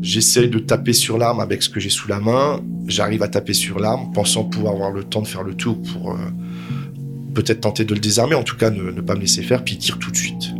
J'essaye 0.00 0.48
de 0.48 0.58
taper 0.58 0.92
sur 0.92 1.16
l'arme 1.16 1.38
avec 1.38 1.62
ce 1.62 1.68
que 1.68 1.78
j'ai 1.78 1.88
sous 1.88 2.08
la 2.08 2.18
main. 2.18 2.60
J'arrive 2.88 3.22
à 3.22 3.28
taper 3.28 3.52
sur 3.52 3.78
l'arme, 3.78 4.12
pensant 4.12 4.42
pouvoir 4.42 4.74
avoir 4.74 4.90
le 4.90 5.04
temps 5.04 5.22
de 5.22 5.28
faire 5.28 5.44
le 5.44 5.54
tour 5.54 5.80
pour 5.80 6.16
peut-être 7.34 7.60
tenter 7.60 7.84
de 7.84 7.94
le 7.94 8.00
désarmer, 8.00 8.34
en 8.34 8.42
tout 8.42 8.56
cas 8.56 8.70
ne, 8.70 9.00
pas 9.00 9.14
me 9.14 9.20
laisser 9.20 9.42
faire, 9.42 9.64
puis 9.64 9.74
il 9.74 9.78
tire 9.78 9.98
tout 9.98 10.10
de 10.10 10.16
suite. 10.16 10.50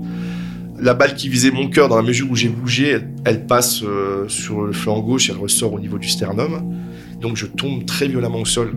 La 0.79 0.95
balle 0.95 1.15
qui 1.15 1.29
visait 1.29 1.51
mon 1.51 1.69
cœur, 1.69 1.89
dans 1.89 1.97
la 1.97 2.03
mesure 2.03 2.31
où 2.31 2.35
j'ai 2.35 2.49
bougé, 2.49 2.99
elle, 3.25 3.47
passe 3.47 3.83
euh, 3.85 4.29
sur 4.29 4.63
le 4.63 4.73
flanc 4.73 5.01
gauche 5.01 5.31
elle 5.31 5.37
ressort 5.37 5.73
au 5.73 5.81
niveau 5.81 5.99
du 5.99 6.09
sternum. 6.09 6.75
Donc 7.21 7.37
je 7.37 7.47
tombe 7.47 7.87
très 7.87 8.09
violemment 8.09 8.41
au 8.41 8.45
sol. 8.45 8.75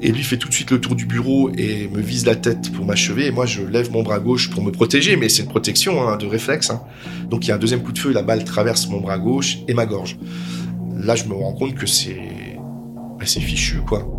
Et 0.00 0.12
lui 0.12 0.22
fait 0.22 0.36
tout 0.36 0.48
de 0.48 0.54
suite 0.54 0.70
le 0.70 0.80
tour 0.80 0.94
du 0.94 1.06
bureau 1.06 1.50
et 1.56 1.88
me 1.88 2.00
vise 2.00 2.26
la 2.26 2.36
tête 2.36 2.70
pour 2.72 2.84
m'achever. 2.84 3.26
Et 3.26 3.30
moi, 3.30 3.46
je 3.46 3.62
lève 3.62 3.90
mon 3.90 4.02
bras 4.02 4.18
gauche 4.18 4.50
pour 4.50 4.62
me 4.62 4.70
protéger, 4.70 5.16
mais 5.16 5.30
c'est 5.30 5.42
une 5.42 5.48
protection 5.48 6.06
hein, 6.06 6.18
de 6.18 6.26
réflexe. 6.26 6.70
Hein. 6.70 6.82
Donc 7.30 7.46
il 7.46 7.48
y 7.48 7.50
a 7.50 7.54
un 7.54 7.58
deuxième 7.58 7.82
coup 7.82 7.92
de 7.92 7.98
feu, 7.98 8.12
la 8.12 8.22
balle 8.22 8.44
traverse 8.44 8.86
mon 8.88 9.00
bras 9.00 9.18
gauche 9.18 9.58
et 9.66 9.74
ma 9.74 9.86
gorge. 9.86 10.18
Là, 10.94 11.14
je 11.14 11.24
me 11.24 11.34
rends 11.34 11.54
compte 11.54 11.74
que 11.74 11.86
c'est, 11.86 12.20
bah, 13.18 13.24
c'est 13.24 13.40
fichu, 13.40 13.78
quoi. 13.80 14.15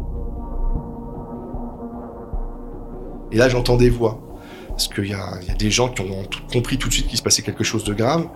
Et 3.31 3.37
là, 3.37 3.49
j'entends 3.49 3.77
des 3.77 3.89
voix. 3.89 4.27
Parce 4.69 4.89
qu'il 4.89 5.07
y, 5.07 5.13
a, 5.13 5.39
des 5.57 5.71
gens 5.71 5.89
qui 5.89 6.01
ont 6.01 6.27
compris 6.53 6.77
tout 6.77 6.87
de 6.87 6.93
suite 6.93 7.07
qu'il 7.07 7.17
se 7.17 7.23
passait 7.23 7.41
quelque 7.41 7.63
chose 7.63 7.83
de 7.83 7.95
grave. 7.95 8.27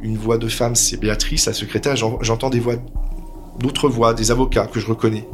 Une 0.00 0.16
voix 0.16 0.38
de 0.38 0.48
femme, 0.48 0.74
c'est 0.74 0.98
Béatrice, 0.98 1.44
la 1.44 1.52
secrétaire. 1.52 1.96
J'entends 1.96 2.48
des 2.48 2.60
voix, 2.60 2.76
d'autres 3.58 3.90
voix, 3.90 4.14
des 4.14 4.30
avocats 4.30 4.66
que 4.66 4.80
je 4.80 4.86
reconnais. 4.86 5.28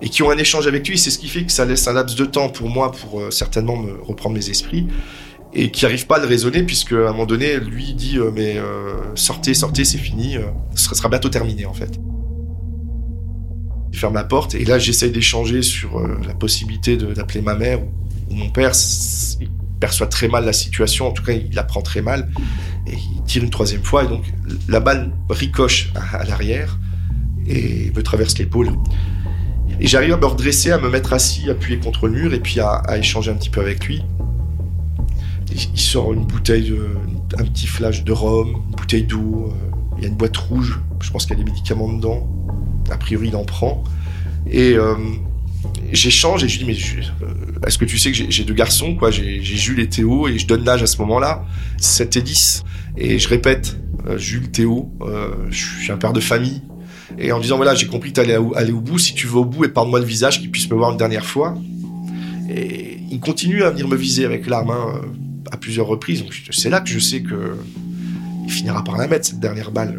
Et 0.00 0.08
qui 0.08 0.22
ont 0.22 0.30
un 0.30 0.38
échange 0.38 0.68
avec 0.68 0.86
lui. 0.88 0.96
C'est 0.96 1.10
ce 1.10 1.18
qui 1.18 1.26
fait 1.26 1.44
que 1.44 1.50
ça 1.50 1.64
laisse 1.64 1.88
un 1.88 1.92
laps 1.92 2.16
de 2.16 2.24
temps 2.24 2.48
pour 2.48 2.68
moi 2.68 2.92
pour 2.92 3.20
euh, 3.20 3.30
certainement 3.32 3.76
me 3.76 4.00
reprendre 4.00 4.36
mes 4.36 4.48
esprits. 4.48 4.86
Et 5.52 5.72
qui 5.72 5.84
n'arrive 5.84 6.06
pas 6.06 6.16
à 6.16 6.20
le 6.20 6.26
raisonner, 6.26 6.62
puisque 6.62 6.92
à 6.92 7.08
un 7.08 7.12
moment 7.12 7.26
donné, 7.26 7.58
lui 7.58 7.92
dit 7.94 8.18
euh, 8.18 8.30
Mais 8.32 8.58
euh, 8.58 8.94
sortez, 9.16 9.54
sortez, 9.54 9.84
c'est 9.84 9.98
fini. 9.98 10.36
ce 10.76 10.94
sera 10.94 11.08
bientôt 11.08 11.30
terminé, 11.30 11.66
en 11.66 11.74
fait 11.74 11.98
il 13.92 13.98
ferme 13.98 14.14
la 14.14 14.24
porte 14.24 14.54
et 14.54 14.64
là 14.66 14.78
j'essaye 14.78 15.10
d'échanger 15.10 15.62
sur 15.62 16.00
la 16.00 16.34
possibilité 16.34 16.98
d'appeler 16.98 17.40
ma 17.40 17.54
mère 17.54 17.80
mon 18.30 18.50
père 18.50 18.72
perçoit 19.80 20.06
très 20.06 20.28
mal 20.28 20.44
la 20.44 20.52
situation, 20.52 21.08
en 21.08 21.12
tout 21.12 21.22
cas 21.22 21.32
il 21.32 21.54
la 21.54 21.64
prend 21.64 21.82
très 21.82 22.02
mal, 22.02 22.28
et 22.86 22.94
il 22.94 23.22
tire 23.24 23.42
une 23.44 23.50
troisième 23.50 23.82
fois, 23.82 24.04
et 24.04 24.08
donc 24.08 24.24
la 24.68 24.80
balle 24.80 25.12
ricoche 25.30 25.92
à, 25.94 26.24
l'arrière 26.24 26.78
et 27.46 27.92
me 27.94 28.02
traverse 28.02 28.38
l'épaule. 28.38 28.70
Et 29.78 29.86
j'arrive 29.86 30.14
à 30.14 30.16
me 30.16 30.26
redresser, 30.26 30.70
à 30.70 30.78
me 30.78 30.88
mettre 30.88 31.12
assis, 31.12 31.50
appuyé 31.50 31.78
contre 31.78 32.06
le 32.06 32.14
mur, 32.14 32.34
et 32.34 32.40
puis 32.40 32.60
à, 32.60 32.82
échanger 32.96 33.30
un 33.30 33.34
petit 33.34 33.50
peu 33.50 33.60
avec 33.60 33.86
lui. 33.86 34.02
il 35.52 35.80
sort 35.80 36.12
une 36.12 36.24
bouteille, 36.24 36.74
un 37.38 37.44
petit 37.44 37.66
flash 37.66 38.04
de 38.04 38.12
rhum, 38.12 38.62
une 38.68 38.74
bouteille 38.76 39.04
d'eau, 39.04 39.52
euh, 39.52 39.66
il 39.96 40.02
y 40.02 40.06
a 40.06 40.08
une 40.08 40.16
boîte 40.16 40.36
rouge, 40.36 40.80
je 41.00 41.10
pense 41.10 41.26
qu'il 41.26 41.36
y 41.36 41.40
a 41.40 41.44
des 41.44 41.50
médicaments 41.50 41.92
dedans. 41.92 42.28
A 42.90 42.96
priori, 42.96 43.28
il 43.28 43.36
en 43.36 43.44
prend. 43.44 43.82
Et 44.48 44.74
euh, 44.74 44.94
j'échange 45.92 46.44
et 46.44 46.48
je 46.48 46.58
dis 46.58 46.64
mais 46.64 46.74
euh, 46.74 47.66
est-ce 47.66 47.78
que 47.78 47.84
tu 47.84 47.98
sais 47.98 48.12
que 48.12 48.18
j'ai 48.28 48.44
deux 48.44 48.54
garçons 48.54 48.94
quoi? 48.94 49.10
J'ai 49.10 49.40
Jules 49.42 49.80
et 49.80 49.88
Théo 49.88 50.28
et 50.28 50.38
je 50.38 50.46
donne 50.46 50.64
l'âge 50.64 50.82
à 50.82 50.86
ce 50.86 50.98
moment-là. 50.98 51.44
7 51.78 52.16
et 52.16 52.22
10 52.22 52.64
et 52.96 53.18
je 53.18 53.28
répète 53.28 53.76
euh, 54.06 54.18
Jules 54.18 54.50
Théo 54.50 54.90
euh, 55.02 55.30
je 55.50 55.80
suis 55.80 55.92
un 55.92 55.96
père 55.96 56.12
de 56.12 56.20
famille. 56.20 56.62
Et 57.18 57.32
en 57.32 57.40
disant 57.40 57.56
voilà 57.56 57.74
j'ai 57.74 57.86
compris 57.86 58.10
que 58.10 58.16
t'allais 58.16 58.36
aller 58.54 58.72
au 58.72 58.80
bout. 58.80 58.98
Si 58.98 59.14
tu 59.14 59.26
veux 59.26 59.38
au 59.38 59.44
bout 59.44 59.64
et 59.64 59.68
parle-moi 59.68 60.00
le 60.00 60.06
visage 60.06 60.40
qu'ils 60.40 60.50
puissent 60.50 60.70
me 60.70 60.76
voir 60.76 60.92
une 60.92 60.98
dernière 60.98 61.24
fois. 61.24 61.56
Et 62.50 62.98
il 63.10 63.20
continue 63.20 63.62
à 63.62 63.70
venir 63.70 63.88
me 63.88 63.96
viser 63.96 64.24
avec 64.24 64.46
l'arme 64.46 64.72
à 65.50 65.56
plusieurs 65.56 65.86
reprises. 65.86 66.22
Donc 66.22 66.34
c'est 66.50 66.70
là 66.70 66.80
que 66.80 66.88
je 66.88 66.98
sais 66.98 67.22
que 67.22 67.56
il 68.44 68.52
finira 68.52 68.84
par 68.84 68.96
la 68.96 69.06
mettre 69.08 69.26
cette 69.26 69.40
dernière 69.40 69.70
balle. 69.70 69.98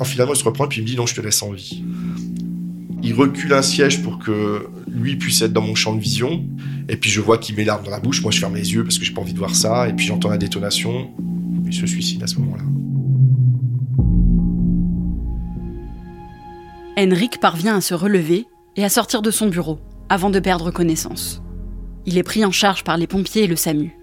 En 0.00 0.04
finalement 0.04 0.34
il 0.34 0.38
se 0.38 0.44
reprend 0.44 0.66
et 0.66 0.68
puis 0.68 0.78
il 0.78 0.82
me 0.84 0.88
dit 0.88 0.96
non 0.96 1.06
je 1.06 1.14
te 1.14 1.20
laisse 1.20 1.42
en 1.42 1.52
vie 1.52 1.82
il 3.02 3.14
recule 3.14 3.52
un 3.52 3.62
siège 3.62 4.02
pour 4.02 4.18
que 4.18 4.68
lui 4.88 5.16
puisse 5.16 5.40
être 5.42 5.52
dans 5.52 5.62
mon 5.62 5.74
champ 5.74 5.94
de 5.94 6.00
vision. 6.00 6.44
Et 6.88 6.96
puis 6.96 7.10
je 7.10 7.20
vois 7.20 7.38
qu'il 7.38 7.54
met 7.56 7.64
l'arme 7.64 7.84
dans 7.84 7.90
la 7.90 8.00
bouche. 8.00 8.22
Moi, 8.22 8.32
je 8.32 8.40
ferme 8.40 8.56
les 8.56 8.72
yeux 8.72 8.82
parce 8.82 8.98
que 8.98 9.04
j'ai 9.04 9.12
pas 9.12 9.20
envie 9.20 9.32
de 9.32 9.38
voir 9.38 9.54
ça. 9.54 9.88
Et 9.88 9.92
puis 9.92 10.06
j'entends 10.06 10.30
la 10.30 10.38
détonation. 10.38 11.10
Il 11.66 11.72
se 11.72 11.86
suicide 11.86 12.22
à 12.22 12.26
ce 12.26 12.36
moment-là. 12.36 12.64
Henrik 16.98 17.38
parvient 17.38 17.76
à 17.76 17.80
se 17.80 17.94
relever 17.94 18.46
et 18.74 18.84
à 18.84 18.88
sortir 18.88 19.22
de 19.22 19.30
son 19.30 19.46
bureau 19.46 19.78
avant 20.08 20.30
de 20.30 20.40
perdre 20.40 20.70
connaissance. 20.70 21.42
Il 22.06 22.18
est 22.18 22.22
pris 22.22 22.44
en 22.44 22.50
charge 22.50 22.82
par 22.82 22.96
les 22.96 23.06
pompiers 23.06 23.44
et 23.44 23.46
le 23.46 23.54
SAMU. 23.54 23.96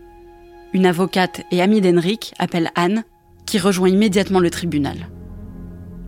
Une 0.73 0.85
avocate 0.85 1.41
et 1.51 1.61
amie 1.61 1.81
d'Henrik 1.81 2.33
appelle 2.39 2.71
Anne, 2.75 3.03
qui 3.45 3.57
rejoint 3.59 3.89
immédiatement 3.89 4.39
le 4.39 4.49
tribunal. 4.49 5.09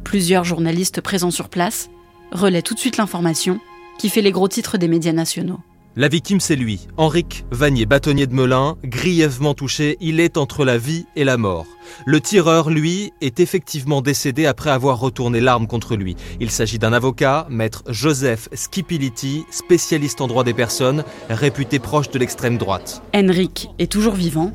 Plusieurs 0.04 0.44
journalistes 0.44 1.02
présents 1.02 1.32
sur 1.32 1.50
place 1.50 1.90
relaie 2.32 2.62
tout 2.62 2.74
de 2.74 2.80
suite 2.80 2.98
l'information 2.98 3.60
qui 3.98 4.10
fait 4.10 4.22
les 4.22 4.32
gros 4.32 4.48
titres 4.48 4.78
des 4.78 4.88
médias 4.88 5.14
nationaux. 5.14 5.60
La 5.96 6.10
victime, 6.10 6.40
c'est 6.40 6.56
lui, 6.56 6.88
Henrique 6.98 7.44
Vanier, 7.50 7.88
bâtonnier 7.88 8.28
de 8.28 8.34
Melun, 8.36 8.78
grièvement 8.84 9.56
touché, 9.56 9.98
il 10.00 10.20
est 10.20 10.38
entre 10.38 10.64
la 10.64 10.78
vie 10.78 11.08
et 11.16 11.24
la 11.24 11.38
mort. 11.38 11.66
Le 12.06 12.22
tireur, 12.22 12.70
lui, 12.70 13.14
est 13.20 13.40
effectivement 13.40 14.04
décédé 14.04 14.46
après 14.46 14.70
avoir 14.70 15.00
retourné 15.00 15.40
l'arme 15.40 15.66
contre 15.66 15.96
lui. 15.96 16.16
Il 16.40 16.52
s'agit 16.52 16.78
d'un 16.78 16.94
avocat, 16.94 17.48
maître 17.50 17.82
Joseph 17.88 18.48
Skipiliti, 18.54 19.46
spécialiste 19.50 20.22
en 20.22 20.28
droit 20.28 20.44
des 20.44 20.54
personnes, 20.54 21.04
réputé 21.32 21.80
proche 21.80 22.12
de 22.12 22.20
l'extrême 22.20 22.60
droite. 22.60 23.02
Henrik 23.16 23.70
est 23.80 23.92
toujours 23.92 24.14
vivant, 24.14 24.52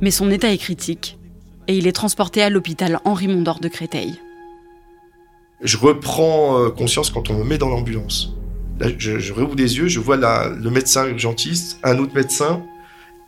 mais 0.00 0.10
son 0.10 0.28
état 0.28 0.52
est 0.52 0.58
critique, 0.58 1.20
et 1.68 1.78
il 1.78 1.86
est 1.86 1.92
transporté 1.92 2.42
à 2.42 2.50
l'hôpital 2.50 2.98
Henri 3.04 3.28
Mondor 3.28 3.60
de 3.60 3.68
Créteil 3.68 4.18
je 5.62 5.76
reprends 5.76 6.58
euh, 6.58 6.70
conscience 6.70 7.10
quand 7.10 7.30
on 7.30 7.34
me 7.34 7.44
met 7.44 7.58
dans 7.58 7.68
l'ambulance. 7.68 8.34
Je, 8.98 9.18
je 9.18 9.32
réouvre 9.32 9.56
les 9.56 9.76
yeux, 9.76 9.88
je 9.88 10.00
vois 10.00 10.16
le 10.16 10.70
médecin 10.70 11.06
urgentiste, 11.06 11.78
un 11.82 11.98
autre 11.98 12.14
médecin, 12.14 12.64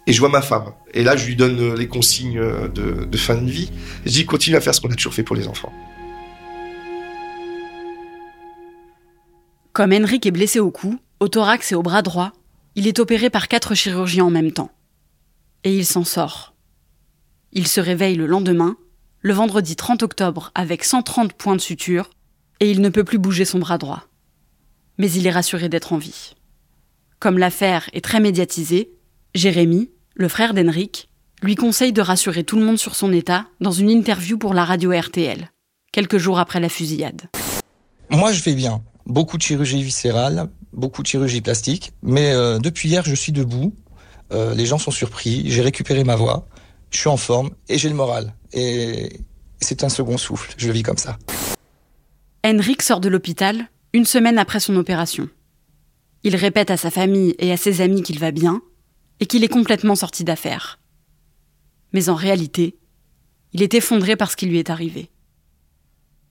et 0.06 0.12
je 0.12 0.20
vois 0.20 0.30
ma 0.30 0.42
femme. 0.42 0.72
Et 0.94 1.04
là, 1.04 1.16
je 1.16 1.26
lui 1.26 1.36
donne 1.36 1.58
euh, 1.60 1.76
les 1.76 1.88
consignes 1.88 2.38
euh, 2.38 2.68
de, 2.68 3.16
fin 3.16 3.36
de 3.36 3.48
vie. 3.48 3.70
Je 4.04 4.10
dis, 4.10 4.26
continue 4.26 4.56
à 4.56 4.60
faire 4.60 4.74
ce 4.74 4.80
qu'on 4.80 4.90
a 4.90 4.94
toujours 4.94 5.14
fait 5.14 5.22
pour 5.22 5.36
les 5.36 5.46
enfants. 5.46 5.72
Comme 9.72 9.92
Henrik 9.92 10.26
est 10.26 10.30
blessé 10.32 10.58
au 10.58 10.70
cou, 10.70 10.98
au 11.20 11.28
thorax 11.28 11.72
et 11.72 11.74
au 11.74 11.82
bras 11.82 12.02
droit, 12.02 12.32
il 12.74 12.86
est 12.86 12.98
opéré 12.98 13.30
par 13.30 13.48
quatre 13.48 13.74
chirurgiens 13.74 14.24
en 14.24 14.30
même 14.30 14.52
temps. 14.52 14.70
Et 15.64 15.74
il 15.74 15.86
s'en 15.86 16.04
sort. 16.04 16.54
Il 17.52 17.66
se 17.66 17.80
réveille 17.80 18.16
le 18.16 18.26
lendemain, 18.26 18.76
le 19.20 19.34
vendredi 19.34 19.76
30 19.76 20.02
octobre, 20.02 20.50
avec 20.54 20.84
130 20.84 21.34
points 21.34 21.56
de 21.56 21.60
suture, 21.60 22.10
et 22.62 22.70
il 22.70 22.80
ne 22.80 22.90
peut 22.90 23.02
plus 23.02 23.18
bouger 23.18 23.44
son 23.44 23.58
bras 23.58 23.76
droit. 23.76 24.04
Mais 24.96 25.10
il 25.10 25.26
est 25.26 25.32
rassuré 25.32 25.68
d'être 25.68 25.92
en 25.92 25.98
vie. 25.98 26.36
Comme 27.18 27.36
l'affaire 27.36 27.90
est 27.92 28.04
très 28.04 28.20
médiatisée, 28.20 28.92
Jérémy, 29.34 29.90
le 30.14 30.28
frère 30.28 30.54
d'Henrik, 30.54 31.08
lui 31.42 31.56
conseille 31.56 31.92
de 31.92 32.00
rassurer 32.00 32.44
tout 32.44 32.56
le 32.56 32.64
monde 32.64 32.78
sur 32.78 32.94
son 32.94 33.12
état 33.12 33.46
dans 33.60 33.72
une 33.72 33.90
interview 33.90 34.38
pour 34.38 34.54
la 34.54 34.64
radio 34.64 34.92
RTL, 34.96 35.50
quelques 35.90 36.18
jours 36.18 36.38
après 36.38 36.60
la 36.60 36.68
fusillade. 36.68 37.22
Moi, 38.10 38.30
je 38.32 38.44
vais 38.44 38.54
bien. 38.54 38.80
Beaucoup 39.06 39.38
de 39.38 39.42
chirurgie 39.42 39.82
viscérale, 39.82 40.48
beaucoup 40.72 41.02
de 41.02 41.08
chirurgie 41.08 41.40
plastique, 41.40 41.92
mais 42.00 42.30
euh, 42.30 42.60
depuis 42.60 42.88
hier, 42.88 43.02
je 43.04 43.16
suis 43.16 43.32
debout. 43.32 43.74
Euh, 44.30 44.54
les 44.54 44.66
gens 44.66 44.78
sont 44.78 44.92
surpris, 44.92 45.50
j'ai 45.50 45.62
récupéré 45.62 46.04
ma 46.04 46.14
voix, 46.14 46.46
je 46.90 46.98
suis 46.98 47.08
en 47.08 47.16
forme 47.16 47.50
et 47.68 47.76
j'ai 47.76 47.88
le 47.88 47.96
moral. 47.96 48.34
Et 48.52 49.18
c'est 49.60 49.82
un 49.82 49.88
second 49.88 50.16
souffle, 50.16 50.54
je 50.56 50.68
le 50.68 50.72
vis 50.74 50.84
comme 50.84 50.98
ça. 50.98 51.18
Henrik 52.44 52.82
sort 52.82 53.00
de 53.00 53.08
l'hôpital 53.08 53.68
une 53.92 54.04
semaine 54.04 54.36
après 54.36 54.58
son 54.58 54.74
opération. 54.74 55.28
Il 56.24 56.34
répète 56.34 56.72
à 56.72 56.76
sa 56.76 56.90
famille 56.90 57.36
et 57.38 57.52
à 57.52 57.56
ses 57.56 57.80
amis 57.80 58.02
qu'il 58.02 58.18
va 58.18 58.32
bien 58.32 58.62
et 59.20 59.26
qu'il 59.26 59.44
est 59.44 59.48
complètement 59.48 59.94
sorti 59.94 60.24
d'affaire. 60.24 60.80
Mais 61.92 62.08
en 62.08 62.16
réalité, 62.16 62.76
il 63.52 63.62
est 63.62 63.74
effondré 63.74 64.16
par 64.16 64.28
ce 64.28 64.36
qui 64.36 64.46
lui 64.46 64.58
est 64.58 64.70
arrivé. 64.70 65.08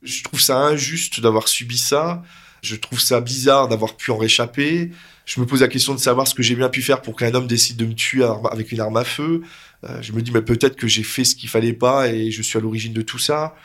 Je 0.01 0.21
trouve 0.23 0.41
ça 0.41 0.57
injuste 0.57 1.21
d'avoir 1.21 1.47
subi 1.47 1.77
ça. 1.77 2.23
Je 2.61 2.75
trouve 2.75 2.99
ça 2.99 3.21
bizarre 3.21 3.69
d'avoir 3.69 3.95
pu 3.95 4.11
en 4.11 4.17
réchapper. 4.17 4.91
Je 5.25 5.39
me 5.39 5.45
pose 5.45 5.61
la 5.61 5.69
question 5.69 5.93
de 5.93 5.99
savoir 5.99 6.27
ce 6.27 6.35
que 6.35 6.43
j'ai 6.43 6.55
bien 6.55 6.67
pu 6.67 6.81
faire 6.81 7.01
pour 7.01 7.15
qu'un 7.15 7.33
homme 7.33 7.47
décide 7.47 7.77
de 7.77 7.85
me 7.85 7.93
tuer 7.93 8.25
avec 8.51 8.73
une 8.73 8.81
arme 8.81 8.97
à 8.97 9.05
feu. 9.05 9.43
Euh, 9.85 10.01
je 10.01 10.11
me 10.11 10.21
dis, 10.21 10.31
mais 10.31 10.41
peut-être 10.41 10.75
que 10.75 10.87
j'ai 10.87 11.03
fait 11.03 11.23
ce 11.23 11.35
qu'il 11.37 11.47
fallait 11.47 11.73
pas 11.73 12.09
et 12.09 12.31
je 12.31 12.41
suis 12.41 12.57
à 12.57 12.61
l'origine 12.61 12.91
de 12.91 13.01
tout 13.01 13.19
ça 13.19 13.55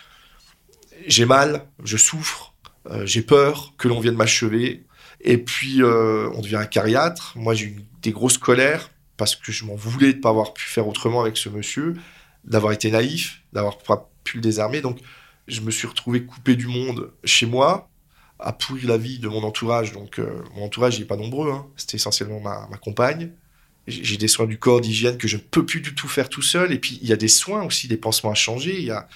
j'ai 1.07 1.25
mal, 1.25 1.67
je 1.85 1.97
souffre, 1.97 2.55
euh, 2.91 3.05
j'ai 3.07 3.23
peur 3.23 3.75
que 3.79 3.88
l'on 3.88 4.00
vienne 4.00 4.17
m'achever. 4.17 4.85
Et 5.21 5.38
puis, 5.38 5.83
euh, 5.83 6.31
on 6.35 6.41
devient 6.41 6.57
un 6.57 6.67
cariatre. 6.67 7.33
Moi, 7.37 7.55
j'ai 7.55 7.67
eu 7.67 7.85
des 8.03 8.12
grosses 8.12 8.38
colères 8.38 8.91
parce 9.17 9.35
que 9.35 9.50
je 9.50 9.65
m'en 9.65 9.75
voulais 9.75 10.12
de 10.12 10.19
ne 10.19 10.23
pas 10.23 10.29
avoir 10.29 10.53
pu 10.53 10.65
faire 10.67 10.87
autrement 10.87 11.23
avec 11.23 11.37
ce 11.37 11.49
monsieur, 11.49 11.95
d'avoir 12.45 12.73
été 12.73 12.91
naïf, 12.91 13.43
d'avoir 13.53 13.79
pas 13.79 14.11
pu 14.25 14.37
le 14.37 14.43
désarmer. 14.43 14.83
Donc, 14.83 14.99
je 15.49 15.61
me 15.61 15.71
suis 15.71 15.87
retrouvé 15.87 16.25
coupé 16.25 16.55
du 16.57 16.67
monde 16.67 17.12
chez 17.25 17.47
moi, 17.47 17.88
à 18.38 18.53
pourrir 18.53 18.88
la 18.88 18.99
vie 18.99 19.19
de 19.19 19.29
mon 19.29 19.43
entourage. 19.43 19.93
Donc, 19.93 20.19
euh, 20.19 20.43
mon 20.55 20.65
entourage 20.65 20.99
n'est 20.99 21.07
pas 21.07 21.17
nombreux. 21.17 21.50
Hein. 21.50 21.67
C'était 21.76 21.97
essentiellement 21.97 22.41
ma, 22.41 22.69
compagne. 22.79 23.31
J'ai 23.87 24.17
des 24.17 24.29
soins 24.29 24.47
du 24.47 24.59
corps, 24.59 24.81
d'hygiène 24.81 25.17
que 25.17 25.29
je 25.29 25.37
ne 25.37 25.43
peux 25.43 25.65
plus 25.65 25.81
du 25.81 25.95
tout 25.95 26.09
faire 26.09 26.29
tout 26.29 26.43
seul. 26.43 26.73
Et 26.73 26.79
puis, 26.79 26.99
il 27.03 27.09
y 27.09 27.12
a 27.12 27.17
des 27.17 27.29
soins 27.29 27.62
aussi, 27.62 27.88
des 27.88 27.97
pansements 27.97 28.33
à 28.33 28.35
changer. 28.35 28.79
Il 28.79 28.85
y 28.85 28.91
a 28.91 29.09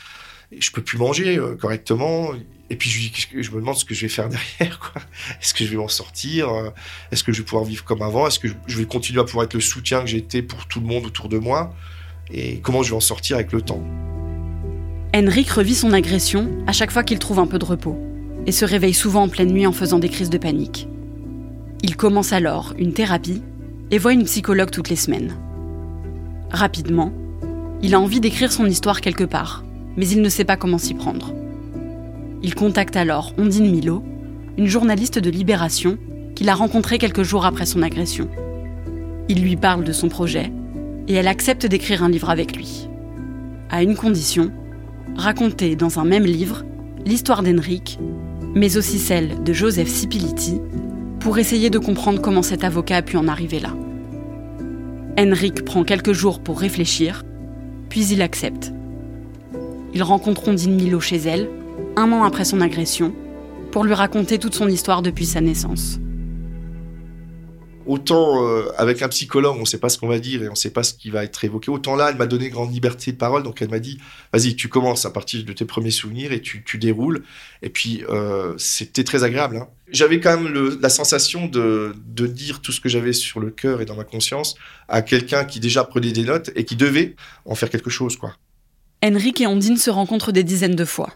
je 0.58 0.70
peux 0.70 0.82
plus 0.82 0.98
manger 0.98 1.38
euh, 1.38 1.56
correctement. 1.56 2.30
Et 2.70 2.76
puis 2.76 2.88
je, 2.90 3.50
me 3.50 3.56
demande 3.56 3.76
ce 3.76 3.84
que 3.84 3.94
je 3.94 4.02
vais 4.02 4.08
faire 4.08 4.28
derrière. 4.28 4.94
Est-ce 5.42 5.54
que 5.54 5.64
je 5.64 5.70
vais 5.70 5.76
m'en 5.76 5.88
sortir 5.88 6.48
euh, 6.48 6.70
Est-ce 7.10 7.24
que 7.24 7.32
je 7.32 7.38
vais 7.38 7.44
pouvoir 7.44 7.64
vivre 7.64 7.84
comme 7.84 8.02
avant 8.02 8.26
Est-ce 8.26 8.38
que 8.38 8.48
je, 8.66 8.78
vais 8.78 8.84
continuer 8.84 9.20
à 9.20 9.24
pouvoir 9.24 9.44
être 9.44 9.54
le 9.54 9.60
soutien 9.60 10.00
que 10.00 10.06
j'étais 10.06 10.42
pour 10.42 10.66
tout 10.66 10.80
le 10.80 10.86
monde 10.86 11.06
autour 11.06 11.28
de 11.28 11.38
moi 11.38 11.74
et 12.32 12.60
comment 12.60 12.82
je 12.82 12.90
vais 12.90 12.96
en 12.96 13.00
sortir 13.00 13.36
avec 13.36 13.52
le 13.52 13.60
temps. 13.60 13.82
Henrik 15.14 15.50
revit 15.50 15.74
son 15.74 15.92
agression 15.92 16.48
à 16.66 16.72
chaque 16.72 16.92
fois 16.92 17.02
qu'il 17.02 17.18
trouve 17.18 17.40
un 17.40 17.46
peu 17.46 17.58
de 17.58 17.64
repos 17.64 17.98
et 18.46 18.52
se 18.52 18.64
réveille 18.64 18.94
souvent 18.94 19.24
en 19.24 19.28
pleine 19.28 19.52
nuit 19.52 19.66
en 19.66 19.72
faisant 19.72 19.98
des 19.98 20.08
crises 20.08 20.30
de 20.30 20.38
panique. 20.38 20.86
Il 21.82 21.96
commence 21.96 22.32
alors 22.32 22.74
une 22.78 22.92
thérapie 22.92 23.42
et 23.90 23.98
voit 23.98 24.12
une 24.12 24.24
psychologue 24.24 24.70
toutes 24.70 24.88
les 24.88 24.96
semaines. 24.96 25.36
Rapidement, 26.50 27.12
il 27.82 27.94
a 27.94 28.00
envie 28.00 28.20
d'écrire 28.20 28.52
son 28.52 28.66
histoire 28.66 29.00
quelque 29.00 29.24
part, 29.24 29.64
mais 30.00 30.08
il 30.08 30.22
ne 30.22 30.30
sait 30.30 30.46
pas 30.46 30.56
comment 30.56 30.78
s'y 30.78 30.94
prendre. 30.94 31.34
Il 32.42 32.54
contacte 32.54 32.96
alors 32.96 33.34
Ondine 33.36 33.70
Milo, 33.70 34.02
une 34.56 34.66
journaliste 34.66 35.18
de 35.18 35.28
Libération 35.28 35.98
qu'il 36.34 36.48
a 36.48 36.54
rencontrée 36.54 36.96
quelques 36.96 37.22
jours 37.22 37.44
après 37.44 37.66
son 37.66 37.82
agression. 37.82 38.26
Il 39.28 39.42
lui 39.42 39.56
parle 39.56 39.84
de 39.84 39.92
son 39.92 40.08
projet 40.08 40.50
et 41.06 41.12
elle 41.12 41.28
accepte 41.28 41.66
d'écrire 41.66 42.02
un 42.02 42.08
livre 42.08 42.30
avec 42.30 42.56
lui. 42.56 42.88
À 43.68 43.82
une 43.82 43.94
condition, 43.94 44.50
raconter 45.16 45.76
dans 45.76 45.98
un 45.98 46.06
même 46.06 46.24
livre 46.24 46.64
l'histoire 47.04 47.42
d'Henrik, 47.42 47.98
mais 48.54 48.78
aussi 48.78 48.98
celle 48.98 49.42
de 49.42 49.52
Joseph 49.52 49.88
Sipiliti, 49.88 50.62
pour 51.18 51.38
essayer 51.38 51.68
de 51.68 51.78
comprendre 51.78 52.22
comment 52.22 52.42
cet 52.42 52.64
avocat 52.64 52.96
a 52.96 53.02
pu 53.02 53.18
en 53.18 53.28
arriver 53.28 53.60
là. 53.60 53.76
Henrik 55.18 55.62
prend 55.66 55.84
quelques 55.84 56.14
jours 56.14 56.40
pour 56.40 56.58
réfléchir, 56.58 57.22
puis 57.90 58.06
il 58.06 58.22
accepte. 58.22 58.72
Ils 59.92 60.02
rencontreront 60.02 60.52
Ondine 60.52 60.74
Milo 60.74 61.00
chez 61.00 61.16
elle, 61.16 61.48
un 61.96 62.12
an 62.12 62.22
après 62.22 62.44
son 62.44 62.60
agression, 62.60 63.12
pour 63.72 63.84
lui 63.84 63.94
raconter 63.94 64.38
toute 64.38 64.54
son 64.54 64.68
histoire 64.68 65.02
depuis 65.02 65.26
sa 65.26 65.40
naissance. 65.40 65.98
Autant 67.86 68.46
euh, 68.46 68.68
avec 68.76 69.02
un 69.02 69.08
psychologue, 69.08 69.56
on 69.56 69.60
ne 69.60 69.64
sait 69.64 69.78
pas 69.78 69.88
ce 69.88 69.98
qu'on 69.98 70.06
va 70.06 70.20
dire 70.20 70.44
et 70.44 70.48
on 70.48 70.52
ne 70.52 70.56
sait 70.56 70.70
pas 70.70 70.84
ce 70.84 70.94
qui 70.94 71.10
va 71.10 71.24
être 71.24 71.42
évoqué. 71.44 71.72
Autant 71.72 71.96
là, 71.96 72.10
elle 72.10 72.16
m'a 72.16 72.26
donné 72.26 72.48
grande 72.48 72.72
liberté 72.72 73.10
de 73.10 73.16
parole, 73.16 73.42
donc 73.42 73.62
elle 73.62 73.70
m'a 73.70 73.80
dit 73.80 73.98
vas-y, 74.32 74.54
tu 74.54 74.68
commences 74.68 75.06
à 75.06 75.10
partir 75.10 75.44
de 75.44 75.52
tes 75.52 75.64
premiers 75.64 75.90
souvenirs 75.90 76.30
et 76.30 76.40
tu, 76.40 76.62
déroules. 76.78 77.24
Et 77.62 77.68
puis 77.68 78.04
euh, 78.08 78.54
c'était 78.58 79.02
très 79.02 79.24
agréable. 79.24 79.56
Hein. 79.56 79.66
J'avais 79.90 80.20
quand 80.20 80.40
même 80.40 80.78
la 80.80 80.88
sensation 80.88 81.46
de, 81.46 81.94
de 82.06 82.26
dire 82.28 82.60
tout 82.60 82.70
ce 82.70 82.80
que 82.80 82.88
j'avais 82.88 83.12
sur 83.12 83.40
le 83.40 83.50
cœur 83.50 83.80
et 83.80 83.86
dans 83.86 83.96
ma 83.96 84.04
conscience 84.04 84.54
à 84.88 85.02
quelqu'un 85.02 85.44
qui 85.44 85.58
déjà 85.58 85.82
prenait 85.82 86.12
des 86.12 86.22
notes 86.22 86.50
et 86.54 86.64
qui 86.64 86.76
devait 86.76 87.16
en 87.44 87.56
faire 87.56 87.70
quelque 87.70 87.90
chose, 87.90 88.16
quoi. 88.16 88.36
Henrik 89.04 89.40
et 89.40 89.46
Ondine 89.46 89.76
se 89.76 89.90
rencontrent 89.90 90.32
des 90.32 90.44
dizaines 90.44 90.76
de 90.76 90.84
fois. 90.84 91.10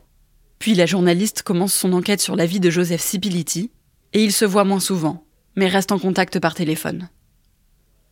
Puis 0.58 0.74
la 0.74 0.86
journaliste 0.86 1.42
commence 1.42 1.74
son 1.74 1.92
enquête 1.92 2.20
sur 2.20 2.36
la 2.36 2.46
vie 2.46 2.60
de 2.60 2.70
Joseph 2.70 3.02
Sipiliti 3.02 3.70
et 4.12 4.24
ils 4.24 4.32
se 4.32 4.44
voient 4.44 4.64
moins 4.64 4.80
souvent 4.80 5.24
mais 5.56 5.68
reste 5.68 5.92
en 5.92 5.98
contact 5.98 6.38
par 6.38 6.54
téléphone. 6.54 7.08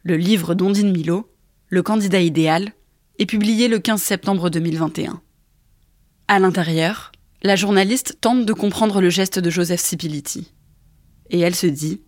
Le 0.03 0.17
livre 0.17 0.55
d'Ondine 0.55 0.93
Milo, 0.93 1.29
Le 1.69 1.83
candidat 1.83 2.21
idéal, 2.21 2.73
est 3.19 3.27
publié 3.27 3.69
le 3.69 3.79
15 3.79 4.01
septembre 4.01 4.51
2021. 4.51 5.21
À 6.29 6.39
l'intérieur, 6.39 7.13
la 7.43 7.57
journaliste 7.57 8.19
tente 8.21 8.47
de 8.47 8.53
comprendre 8.53 9.01
le 9.01 9.11
geste 9.11 9.39
de 9.39 9.51
Joseph 9.51 9.81
Sipiliti. 9.81 10.53
Et 11.31 11.41
elle 11.41 11.55
se 11.55 11.67
dit 11.67 12.03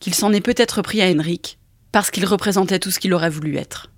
qu'il 0.00 0.14
s'en 0.14 0.32
est 0.32 0.40
peut-être 0.40 0.82
pris 0.82 1.02
à 1.02 1.10
Henrik 1.10 1.58
parce 1.92 2.10
qu'il 2.10 2.24
représentait 2.24 2.78
tout 2.78 2.90
ce 2.90 2.98
qu'il 2.98 3.14
aurait 3.14 3.30
voulu 3.30 3.56
être. 3.56 3.90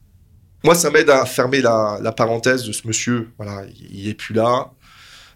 Moi, 0.64 0.75
ça 0.76 0.90
m'aide 0.90 1.11
à 1.11 1.25
fermer 1.26 1.61
la, 1.61 2.12
parenthèse 2.16 2.64
de 2.64 2.73
ce 2.73 2.87
monsieur. 2.87 3.31
Voilà, 3.37 3.64
il 3.90 4.09
est 4.09 4.14
plus 4.14 4.35
là. 4.35 4.71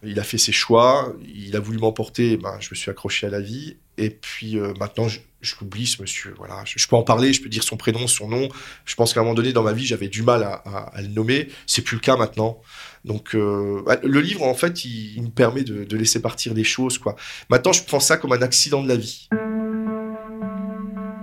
Il 0.05 0.21
a 0.21 0.23
fait 0.23 0.39
ses 0.39 0.53
choix. 0.53 1.13
Il 1.35 1.57
a 1.57 1.61
voulu 1.61 1.79
m'emporter. 1.79 2.37
Ben, 2.37 2.57
je 2.61 2.69
me 2.71 2.77
suis 2.77 2.91
accroché 2.91 3.27
à 3.27 3.31
la 3.31 3.41
vie. 3.41 3.77
Et 3.99 4.11
puis 4.11 4.59
euh, 4.59 4.73
maintenant, 4.79 5.09
je, 5.09 5.21
l'oublie 5.61 5.87
ce 5.87 6.01
monsieur. 6.01 6.35
Voilà, 6.39 6.63
je, 6.65 6.87
peux 6.87 6.97
en 6.97 7.03
parler, 7.03 7.33
je 7.33 7.43
peux 7.43 7.49
dire 7.49 7.65
son 7.65 7.77
prénom, 7.77 8.07
son 8.07 8.29
nom. 8.29 8.49
Je 8.85 8.95
pense 8.95 9.15
qu'à 9.15 9.21
un 9.21 9.23
moment 9.25 9.35
donné 9.35 9.53
dans 9.53 9.63
ma 9.63 9.73
vie, 9.73 9.87
j'avais 9.87 10.09
du 10.09 10.23
mal 10.23 10.45
à, 10.45 10.93
le 11.01 11.09
nommer. 11.09 11.49
C'est 11.67 11.83
plus 11.83 11.97
le 11.97 12.01
cas 12.01 12.17
maintenant. 12.17 12.61
Donc 13.05 13.35
euh, 13.35 13.83
bah, 13.85 13.97
le 14.03 14.21
livre, 14.21 14.43
en 14.43 14.55
fait, 14.55 14.85
il, 14.85 15.23
me 15.23 15.31
permet 15.31 15.65
de, 15.65 15.97
laisser 15.97 16.23
partir 16.23 16.55
des 16.55 16.65
choses. 16.65 16.99
Quoi. 16.99 17.17
Maintenant, 17.51 17.73
je 17.73 17.83
prends 17.83 18.01
ça 18.01 18.17
comme 18.17 18.33
un 18.33 18.43
accident 18.43 18.83
de 18.83 18.89
la 18.89 18.97
vie. 18.97 19.29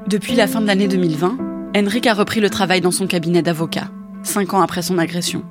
Depuis 0.08 0.36
la 0.36 0.48
fin 0.48 0.60
de 0.62 0.68
l'année 0.68 0.88
2020, 0.88 1.53
Henrik 1.76 2.06
a 2.06 2.14
repris 2.14 2.40
le 2.40 2.52
travail 2.52 2.82
dans 2.82 2.92
son 2.92 3.08
cabinet 3.08 3.42
d'avocat, 3.42 3.90
cinq 4.22 4.54
ans 4.54 4.62
après 4.62 4.84
son 4.84 5.00
agression. 5.00 5.44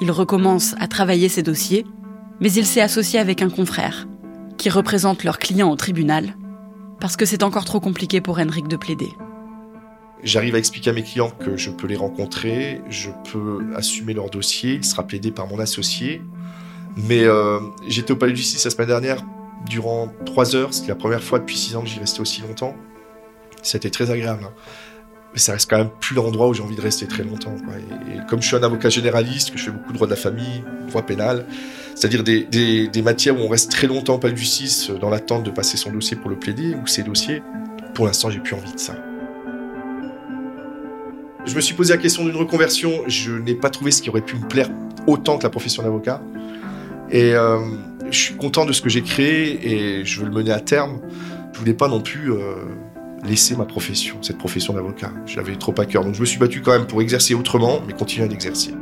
Il 0.00 0.10
recommence 0.10 0.74
à 0.80 0.88
travailler 0.88 1.28
ses 1.28 1.44
dossiers, 1.44 1.86
mais 2.40 2.52
il 2.52 2.66
s'est 2.66 2.80
associé 2.80 3.20
avec 3.20 3.40
un 3.40 3.48
confrère, 3.48 4.08
qui 4.58 4.68
représentent 4.68 5.22
leurs 5.22 5.38
clients 5.38 5.70
au 5.70 5.76
tribunal, 5.76 6.36
parce 6.98 7.16
que 7.16 7.24
c'est 7.24 7.44
encore 7.44 7.64
trop 7.64 7.78
compliqué 7.78 8.20
pour 8.20 8.40
Henrik 8.40 8.66
de 8.66 8.76
plaider. 8.76 9.10
J'arrive 10.24 10.56
à 10.56 10.58
expliquer 10.58 10.90
à 10.90 10.92
mes 10.92 11.04
clients 11.04 11.30
que 11.30 11.56
je 11.56 11.70
peux 11.70 11.86
les 11.86 11.96
rencontrer, 11.96 12.80
je 12.90 13.10
peux 13.32 13.60
assumer 13.76 14.14
leur 14.14 14.28
dossier, 14.28 14.74
il 14.74 14.84
sera 14.84 15.04
plaidé 15.04 15.30
par 15.30 15.46
mon 15.46 15.60
associé. 15.60 16.20
Mais 16.96 17.22
euh, 17.22 17.60
j'étais 17.86 18.12
au 18.12 18.16
palais 18.16 18.32
de 18.32 18.36
justice 18.36 18.64
la 18.64 18.70
semaine 18.70 18.88
dernière 18.88 19.24
durant 19.68 20.12
trois 20.26 20.56
heures, 20.56 20.74
c'était 20.74 20.88
la 20.88 20.96
première 20.96 21.22
fois 21.22 21.38
depuis 21.38 21.56
six 21.56 21.76
ans 21.76 21.82
que 21.82 21.88
j'y 21.88 22.00
restais 22.00 22.20
aussi 22.20 22.42
longtemps. 22.42 22.74
C'était 23.62 23.90
très 23.90 24.10
agréable. 24.10 24.48
Mais 25.32 25.38
ça 25.38 25.52
reste 25.52 25.68
quand 25.70 25.78
même 25.78 25.90
plus 26.00 26.14
l'endroit 26.14 26.48
où 26.48 26.54
j'ai 26.54 26.62
envie 26.62 26.76
de 26.76 26.80
rester 26.80 27.06
très 27.06 27.24
longtemps. 27.24 27.54
Et, 27.56 28.18
comme 28.28 28.42
je 28.42 28.48
suis 28.48 28.56
un 28.56 28.62
avocat 28.62 28.90
généraliste, 28.90 29.50
que 29.50 29.58
je 29.58 29.64
fais 29.64 29.70
beaucoup 29.70 29.90
de 29.92 29.94
droit 29.94 30.06
de 30.06 30.12
la 30.12 30.18
famille, 30.18 30.62
droit 30.88 31.02
pénal, 31.02 31.46
c'est-à-dire 31.94 32.22
des, 32.22 32.44
des, 32.44 33.02
matières 33.02 33.38
où 33.38 33.42
on 33.42 33.48
reste 33.48 33.70
très 33.70 33.86
longtemps 33.86 34.18
palais 34.18 34.34
de 34.34 34.38
justice 34.38 34.90
dans 34.90 35.08
l'attente 35.08 35.44
de 35.44 35.50
passer 35.50 35.76
son 35.76 35.90
dossier 35.90 36.16
pour 36.16 36.28
le 36.30 36.38
plaider 36.38 36.74
ou 36.74 36.86
ses 36.86 37.02
dossiers, 37.02 37.42
pour 37.94 38.06
l'instant, 38.06 38.30
j'ai 38.30 38.40
plus 38.40 38.54
envie 38.54 38.72
de 38.72 38.78
ça. 38.78 38.94
Je 41.44 41.56
me 41.56 41.60
suis 41.60 41.74
posé 41.74 41.92
la 41.92 42.00
question 42.00 42.24
d'une 42.24 42.36
reconversion. 42.36 43.02
Je 43.08 43.32
n'ai 43.32 43.54
pas 43.54 43.68
trouvé 43.68 43.90
ce 43.90 44.00
qui 44.00 44.10
aurait 44.10 44.22
pu 44.22 44.36
me 44.36 44.46
plaire 44.46 44.68
autant 45.06 45.38
que 45.38 45.42
la 45.42 45.50
profession 45.50 45.82
d'avocat. 45.82 46.22
Et 47.10 47.34
euh, 47.34 47.58
je 48.10 48.16
suis 48.16 48.34
content 48.36 48.64
de 48.64 48.72
ce 48.72 48.80
que 48.80 48.88
j'ai 48.88 49.02
créé 49.02 49.70
et 49.70 50.04
je 50.04 50.20
veux 50.20 50.26
le 50.26 50.32
mener 50.32 50.52
à 50.52 50.60
terme. 50.60 51.00
Je 51.52 51.58
voulais 51.58 51.74
pas 51.74 51.88
non 51.88 52.00
plus 52.00 52.32
euh, 52.32 52.54
laisser 53.22 53.56
ma 53.56 53.64
profession, 53.64 54.16
cette 54.22 54.38
profession 54.38 54.74
d'avocat. 54.74 55.12
J'avais 55.26 55.56
trop 55.56 55.74
à 55.78 55.86
cœur. 55.86 56.04
Donc 56.04 56.14
je 56.14 56.20
me 56.20 56.26
suis 56.26 56.38
battu 56.38 56.60
quand 56.60 56.72
même 56.72 56.86
pour 56.86 57.02
exercer 57.02 57.34
autrement, 57.34 57.80
mais 57.86 57.92
continuer 57.92 58.26
à 58.26 58.28
l'exercer. 58.28 58.74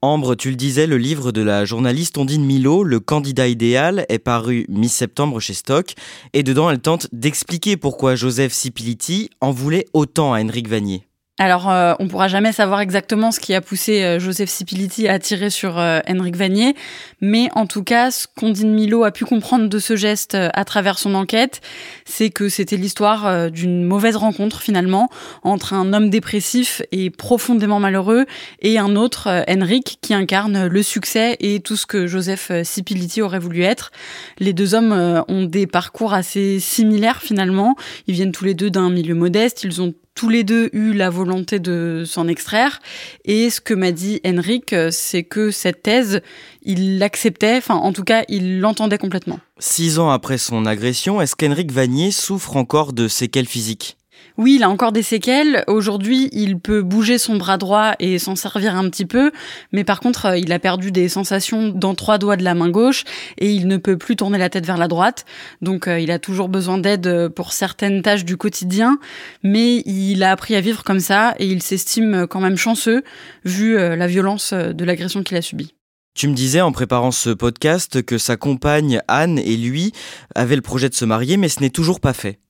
Ambre, 0.00 0.34
tu 0.34 0.50
le 0.50 0.56
disais, 0.56 0.86
le 0.86 0.98
livre 0.98 1.32
de 1.32 1.40
la 1.40 1.64
journaliste 1.64 2.18
Ondine 2.18 2.44
Milo, 2.44 2.84
Le 2.84 3.00
candidat 3.00 3.48
idéal, 3.48 4.04
est 4.10 4.18
paru 4.18 4.66
mi-septembre 4.68 5.40
chez 5.40 5.54
Stock. 5.54 5.94
Et 6.34 6.42
dedans, 6.42 6.68
elle 6.68 6.80
tente 6.80 7.06
d'expliquer 7.12 7.78
pourquoi 7.78 8.14
Joseph 8.14 8.52
Sipiliti 8.52 9.30
en 9.40 9.50
voulait 9.50 9.86
autant 9.94 10.34
à 10.34 10.42
Henrik 10.42 10.68
Vanier. 10.68 11.08
Alors, 11.40 11.68
euh, 11.68 11.94
on 11.98 12.06
pourra 12.06 12.28
jamais 12.28 12.52
savoir 12.52 12.80
exactement 12.80 13.32
ce 13.32 13.40
qui 13.40 13.54
a 13.54 13.60
poussé 13.60 14.04
euh, 14.04 14.20
Joseph 14.20 14.48
Sipiliti 14.48 15.08
à 15.08 15.18
tirer 15.18 15.50
sur 15.50 15.80
euh, 15.80 15.98
Henrik 16.08 16.36
Vanier, 16.36 16.76
mais 17.20 17.48
en 17.56 17.66
tout 17.66 17.82
cas, 17.82 18.12
ce 18.12 18.28
qu'Ondine 18.38 18.72
Milo 18.72 19.02
a 19.02 19.10
pu 19.10 19.24
comprendre 19.24 19.68
de 19.68 19.78
ce 19.80 19.96
geste 19.96 20.36
à 20.36 20.64
travers 20.64 20.96
son 20.96 21.16
enquête, 21.16 21.60
c'est 22.04 22.30
que 22.30 22.48
c'était 22.48 22.76
l'histoire 22.76 23.50
d'une 23.50 23.82
mauvaise 23.82 24.14
rencontre 24.14 24.60
finalement 24.60 25.08
entre 25.42 25.72
un 25.72 25.92
homme 25.92 26.08
dépressif 26.08 26.82
et 26.92 27.10
profondément 27.10 27.80
malheureux 27.80 28.26
et 28.60 28.78
un 28.78 28.94
autre, 28.94 29.44
Henrik, 29.48 29.98
qui 30.02 30.14
incarne 30.14 30.66
le 30.66 30.82
succès 30.84 31.36
et 31.40 31.58
tout 31.58 31.76
ce 31.76 31.86
que 31.86 32.06
Joseph 32.06 32.52
Sipiliti 32.62 33.22
aurait 33.22 33.40
voulu 33.40 33.62
être. 33.62 33.90
Les 34.38 34.52
deux 34.52 34.74
hommes 34.74 35.24
ont 35.26 35.44
des 35.44 35.66
parcours 35.66 36.14
assez 36.14 36.60
similaires 36.60 37.22
finalement. 37.22 37.74
Ils 38.06 38.14
viennent 38.14 38.32
tous 38.32 38.44
les 38.44 38.54
deux 38.54 38.70
d'un 38.70 38.90
milieu 38.90 39.14
modeste, 39.14 39.64
ils 39.64 39.82
ont 39.82 39.94
tous 40.14 40.28
les 40.28 40.44
deux 40.44 40.70
eu 40.72 40.92
la 40.92 41.10
volonté 41.10 41.58
de 41.58 42.04
s'en 42.06 42.28
extraire. 42.28 42.80
Et 43.24 43.50
ce 43.50 43.60
que 43.60 43.74
m'a 43.74 43.92
dit 43.92 44.20
Henrik, 44.24 44.74
c'est 44.90 45.24
que 45.24 45.50
cette 45.50 45.82
thèse, 45.82 46.20
il 46.62 46.98
l'acceptait, 46.98 47.56
enfin 47.56 47.74
en 47.74 47.92
tout 47.92 48.04
cas, 48.04 48.24
il 48.28 48.60
l'entendait 48.60 48.98
complètement. 48.98 49.38
Six 49.58 49.98
ans 49.98 50.10
après 50.10 50.38
son 50.38 50.66
agression, 50.66 51.20
est-ce 51.20 51.36
qu'Henrik 51.36 51.72
Vanier 51.72 52.10
souffre 52.10 52.56
encore 52.56 52.92
de 52.92 53.08
séquelles 53.08 53.46
physiques? 53.48 53.96
Oui, 54.36 54.56
il 54.56 54.64
a 54.64 54.70
encore 54.70 54.90
des 54.90 55.02
séquelles. 55.02 55.62
Aujourd'hui, 55.68 56.28
il 56.32 56.58
peut 56.58 56.82
bouger 56.82 57.18
son 57.18 57.36
bras 57.36 57.56
droit 57.56 57.94
et 58.00 58.18
s'en 58.18 58.34
servir 58.34 58.74
un 58.74 58.90
petit 58.90 59.04
peu, 59.04 59.30
mais 59.70 59.84
par 59.84 60.00
contre, 60.00 60.26
euh, 60.26 60.38
il 60.38 60.52
a 60.52 60.58
perdu 60.58 60.90
des 60.90 61.08
sensations 61.08 61.68
dans 61.68 61.94
trois 61.94 62.18
doigts 62.18 62.36
de 62.36 62.42
la 62.42 62.54
main 62.54 62.68
gauche 62.68 63.04
et 63.38 63.52
il 63.52 63.68
ne 63.68 63.76
peut 63.76 63.96
plus 63.96 64.16
tourner 64.16 64.38
la 64.38 64.50
tête 64.50 64.66
vers 64.66 64.76
la 64.76 64.88
droite. 64.88 65.24
Donc, 65.62 65.86
euh, 65.86 66.00
il 66.00 66.10
a 66.10 66.18
toujours 66.18 66.48
besoin 66.48 66.78
d'aide 66.78 67.28
pour 67.28 67.52
certaines 67.52 68.02
tâches 68.02 68.24
du 68.24 68.36
quotidien, 68.36 68.98
mais 69.44 69.76
il 69.86 70.24
a 70.24 70.32
appris 70.32 70.56
à 70.56 70.60
vivre 70.60 70.82
comme 70.82 71.00
ça 71.00 71.36
et 71.38 71.46
il 71.46 71.62
s'estime 71.62 72.26
quand 72.26 72.40
même 72.40 72.56
chanceux 72.56 73.04
vu 73.44 73.78
euh, 73.78 73.94
la 73.94 74.08
violence 74.08 74.52
de 74.52 74.84
l'agression 74.84 75.22
qu'il 75.22 75.36
a 75.36 75.42
subie. 75.42 75.74
Tu 76.16 76.26
me 76.26 76.34
disais 76.34 76.60
en 76.60 76.72
préparant 76.72 77.12
ce 77.12 77.30
podcast 77.30 78.02
que 78.02 78.18
sa 78.18 78.36
compagne 78.36 79.00
Anne 79.06 79.38
et 79.38 79.56
lui 79.56 79.92
avaient 80.34 80.56
le 80.56 80.62
projet 80.62 80.88
de 80.88 80.94
se 80.94 81.04
marier, 81.04 81.36
mais 81.36 81.48
ce 81.48 81.60
n'est 81.60 81.70
toujours 81.70 82.00
pas 82.00 82.12
fait. 82.12 82.40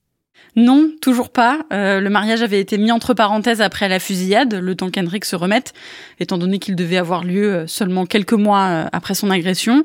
Non, 0.57 0.89
toujours 1.01 1.31
pas. 1.31 1.65
Euh, 1.73 1.99
le 1.99 2.09
mariage 2.09 2.41
avait 2.41 2.61
été 2.61 2.77
mis 2.77 2.89
entre 2.89 3.13
parenthèses 3.13 3.59
après 3.59 3.89
la 3.89 3.99
fusillade, 3.99 4.53
le 4.53 4.75
temps 4.75 4.89
qu'Henrik 4.89 5.25
se 5.25 5.35
remette, 5.35 5.73
étant 6.21 6.37
donné 6.37 6.59
qu'il 6.59 6.77
devait 6.77 6.95
avoir 6.95 7.25
lieu 7.25 7.53
euh, 7.53 7.67
seulement 7.67 8.05
quelques 8.05 8.31
mois 8.31 8.61
euh, 8.61 8.85
après 8.93 9.15
son 9.15 9.29
agression. 9.31 9.83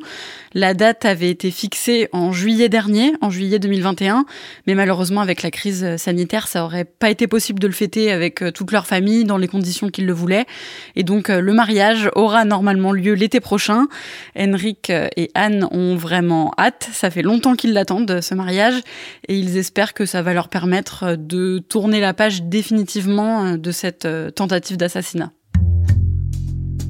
La 0.54 0.74
date 0.74 1.04
avait 1.04 1.28
été 1.28 1.50
fixée 1.50 2.08
en 2.12 2.30
juillet 2.30 2.68
dernier, 2.68 3.12
en 3.20 3.30
juillet 3.30 3.58
2021, 3.58 4.26
mais 4.68 4.76
malheureusement 4.76 5.22
avec 5.22 5.42
la 5.42 5.50
crise 5.50 5.96
sanitaire, 5.96 6.46
ça 6.46 6.64
aurait 6.64 6.84
pas 6.84 7.10
été 7.10 7.26
possible 7.26 7.58
de 7.58 7.66
le 7.66 7.72
fêter 7.72 8.12
avec 8.12 8.42
toute 8.52 8.70
leur 8.72 8.86
famille 8.86 9.24
dans 9.24 9.38
les 9.38 9.46
conditions 9.46 9.90
qu'ils 9.90 10.06
le 10.06 10.12
voulaient. 10.12 10.46
Et 10.96 11.04
donc 11.04 11.28
le 11.28 11.52
mariage 11.52 12.10
aura 12.16 12.44
normalement 12.44 12.90
lieu 12.90 13.14
l'été 13.14 13.38
prochain. 13.38 13.86
Henrik 14.36 14.90
et 14.90 15.30
Anne 15.36 15.68
ont 15.70 15.94
vraiment 15.94 16.52
hâte. 16.58 16.88
Ça 16.92 17.10
fait 17.10 17.22
longtemps 17.22 17.54
qu'ils 17.54 17.72
l'attendent, 17.72 18.20
ce 18.20 18.34
mariage, 18.34 18.80
et 19.28 19.38
ils 19.38 19.56
espèrent 19.56 19.94
que 19.94 20.04
ça 20.04 20.20
va 20.20 20.34
leur 20.34 20.48
permettre 20.48 20.59
de 21.16 21.58
tourner 21.58 22.00
la 22.00 22.14
page 22.14 22.42
définitivement 22.42 23.56
de 23.56 23.70
cette 23.72 24.06
tentative 24.34 24.76
d'assassinat. 24.76 25.32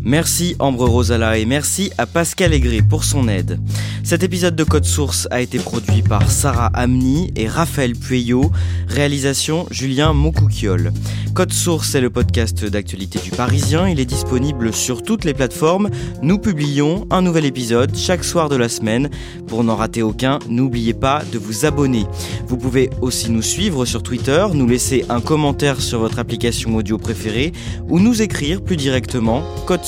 Merci 0.02 0.56
Ambre 0.58 0.88
Rosala 0.88 1.36
et 1.36 1.44
merci 1.44 1.90
à 1.98 2.06
Pascal 2.06 2.54
Aigret 2.54 2.80
pour 2.80 3.04
son 3.04 3.28
aide. 3.28 3.60
Cet 4.02 4.22
épisode 4.22 4.56
de 4.56 4.64
Code 4.64 4.86
Source 4.86 5.28
a 5.30 5.42
été 5.42 5.58
produit 5.58 6.02
par 6.02 6.30
Sarah 6.30 6.70
Amni 6.72 7.30
et 7.36 7.46
Raphaël 7.46 7.92
Pueyo, 7.94 8.50
réalisation 8.88 9.66
Julien 9.70 10.14
Moncouquiol. 10.14 10.92
Code 11.34 11.52
Source 11.52 11.94
est 11.94 12.00
le 12.00 12.10
podcast 12.10 12.64
d'actualité 12.64 13.18
du 13.20 13.30
Parisien, 13.30 13.88
il 13.88 14.00
est 14.00 14.06
disponible 14.06 14.72
sur 14.72 15.02
toutes 15.02 15.24
les 15.24 15.34
plateformes. 15.34 15.90
Nous 16.22 16.38
publions 16.38 17.06
un 17.10 17.22
nouvel 17.22 17.44
épisode 17.44 17.94
chaque 17.94 18.24
soir 18.24 18.48
de 18.48 18.56
la 18.56 18.68
semaine. 18.68 19.10
Pour 19.46 19.62
n'en 19.62 19.76
rater 19.76 20.02
aucun, 20.02 20.38
n'oubliez 20.48 20.94
pas 20.94 21.22
de 21.30 21.38
vous 21.38 21.66
abonner. 21.66 22.06
Vous 22.48 22.56
pouvez 22.56 22.90
aussi 23.00 23.30
nous 23.30 23.42
suivre 23.42 23.84
sur 23.84 24.02
Twitter, 24.02 24.44
nous 24.54 24.66
laisser 24.66 25.04
un 25.08 25.20
commentaire 25.20 25.80
sur 25.80 26.00
votre 26.00 26.18
application 26.18 26.74
audio 26.74 26.98
préférée 26.98 27.52
ou 27.88 28.00
nous 28.00 28.22
écrire 28.22 28.62
plus 28.62 28.76
directement 28.76 29.42
code 29.66 29.84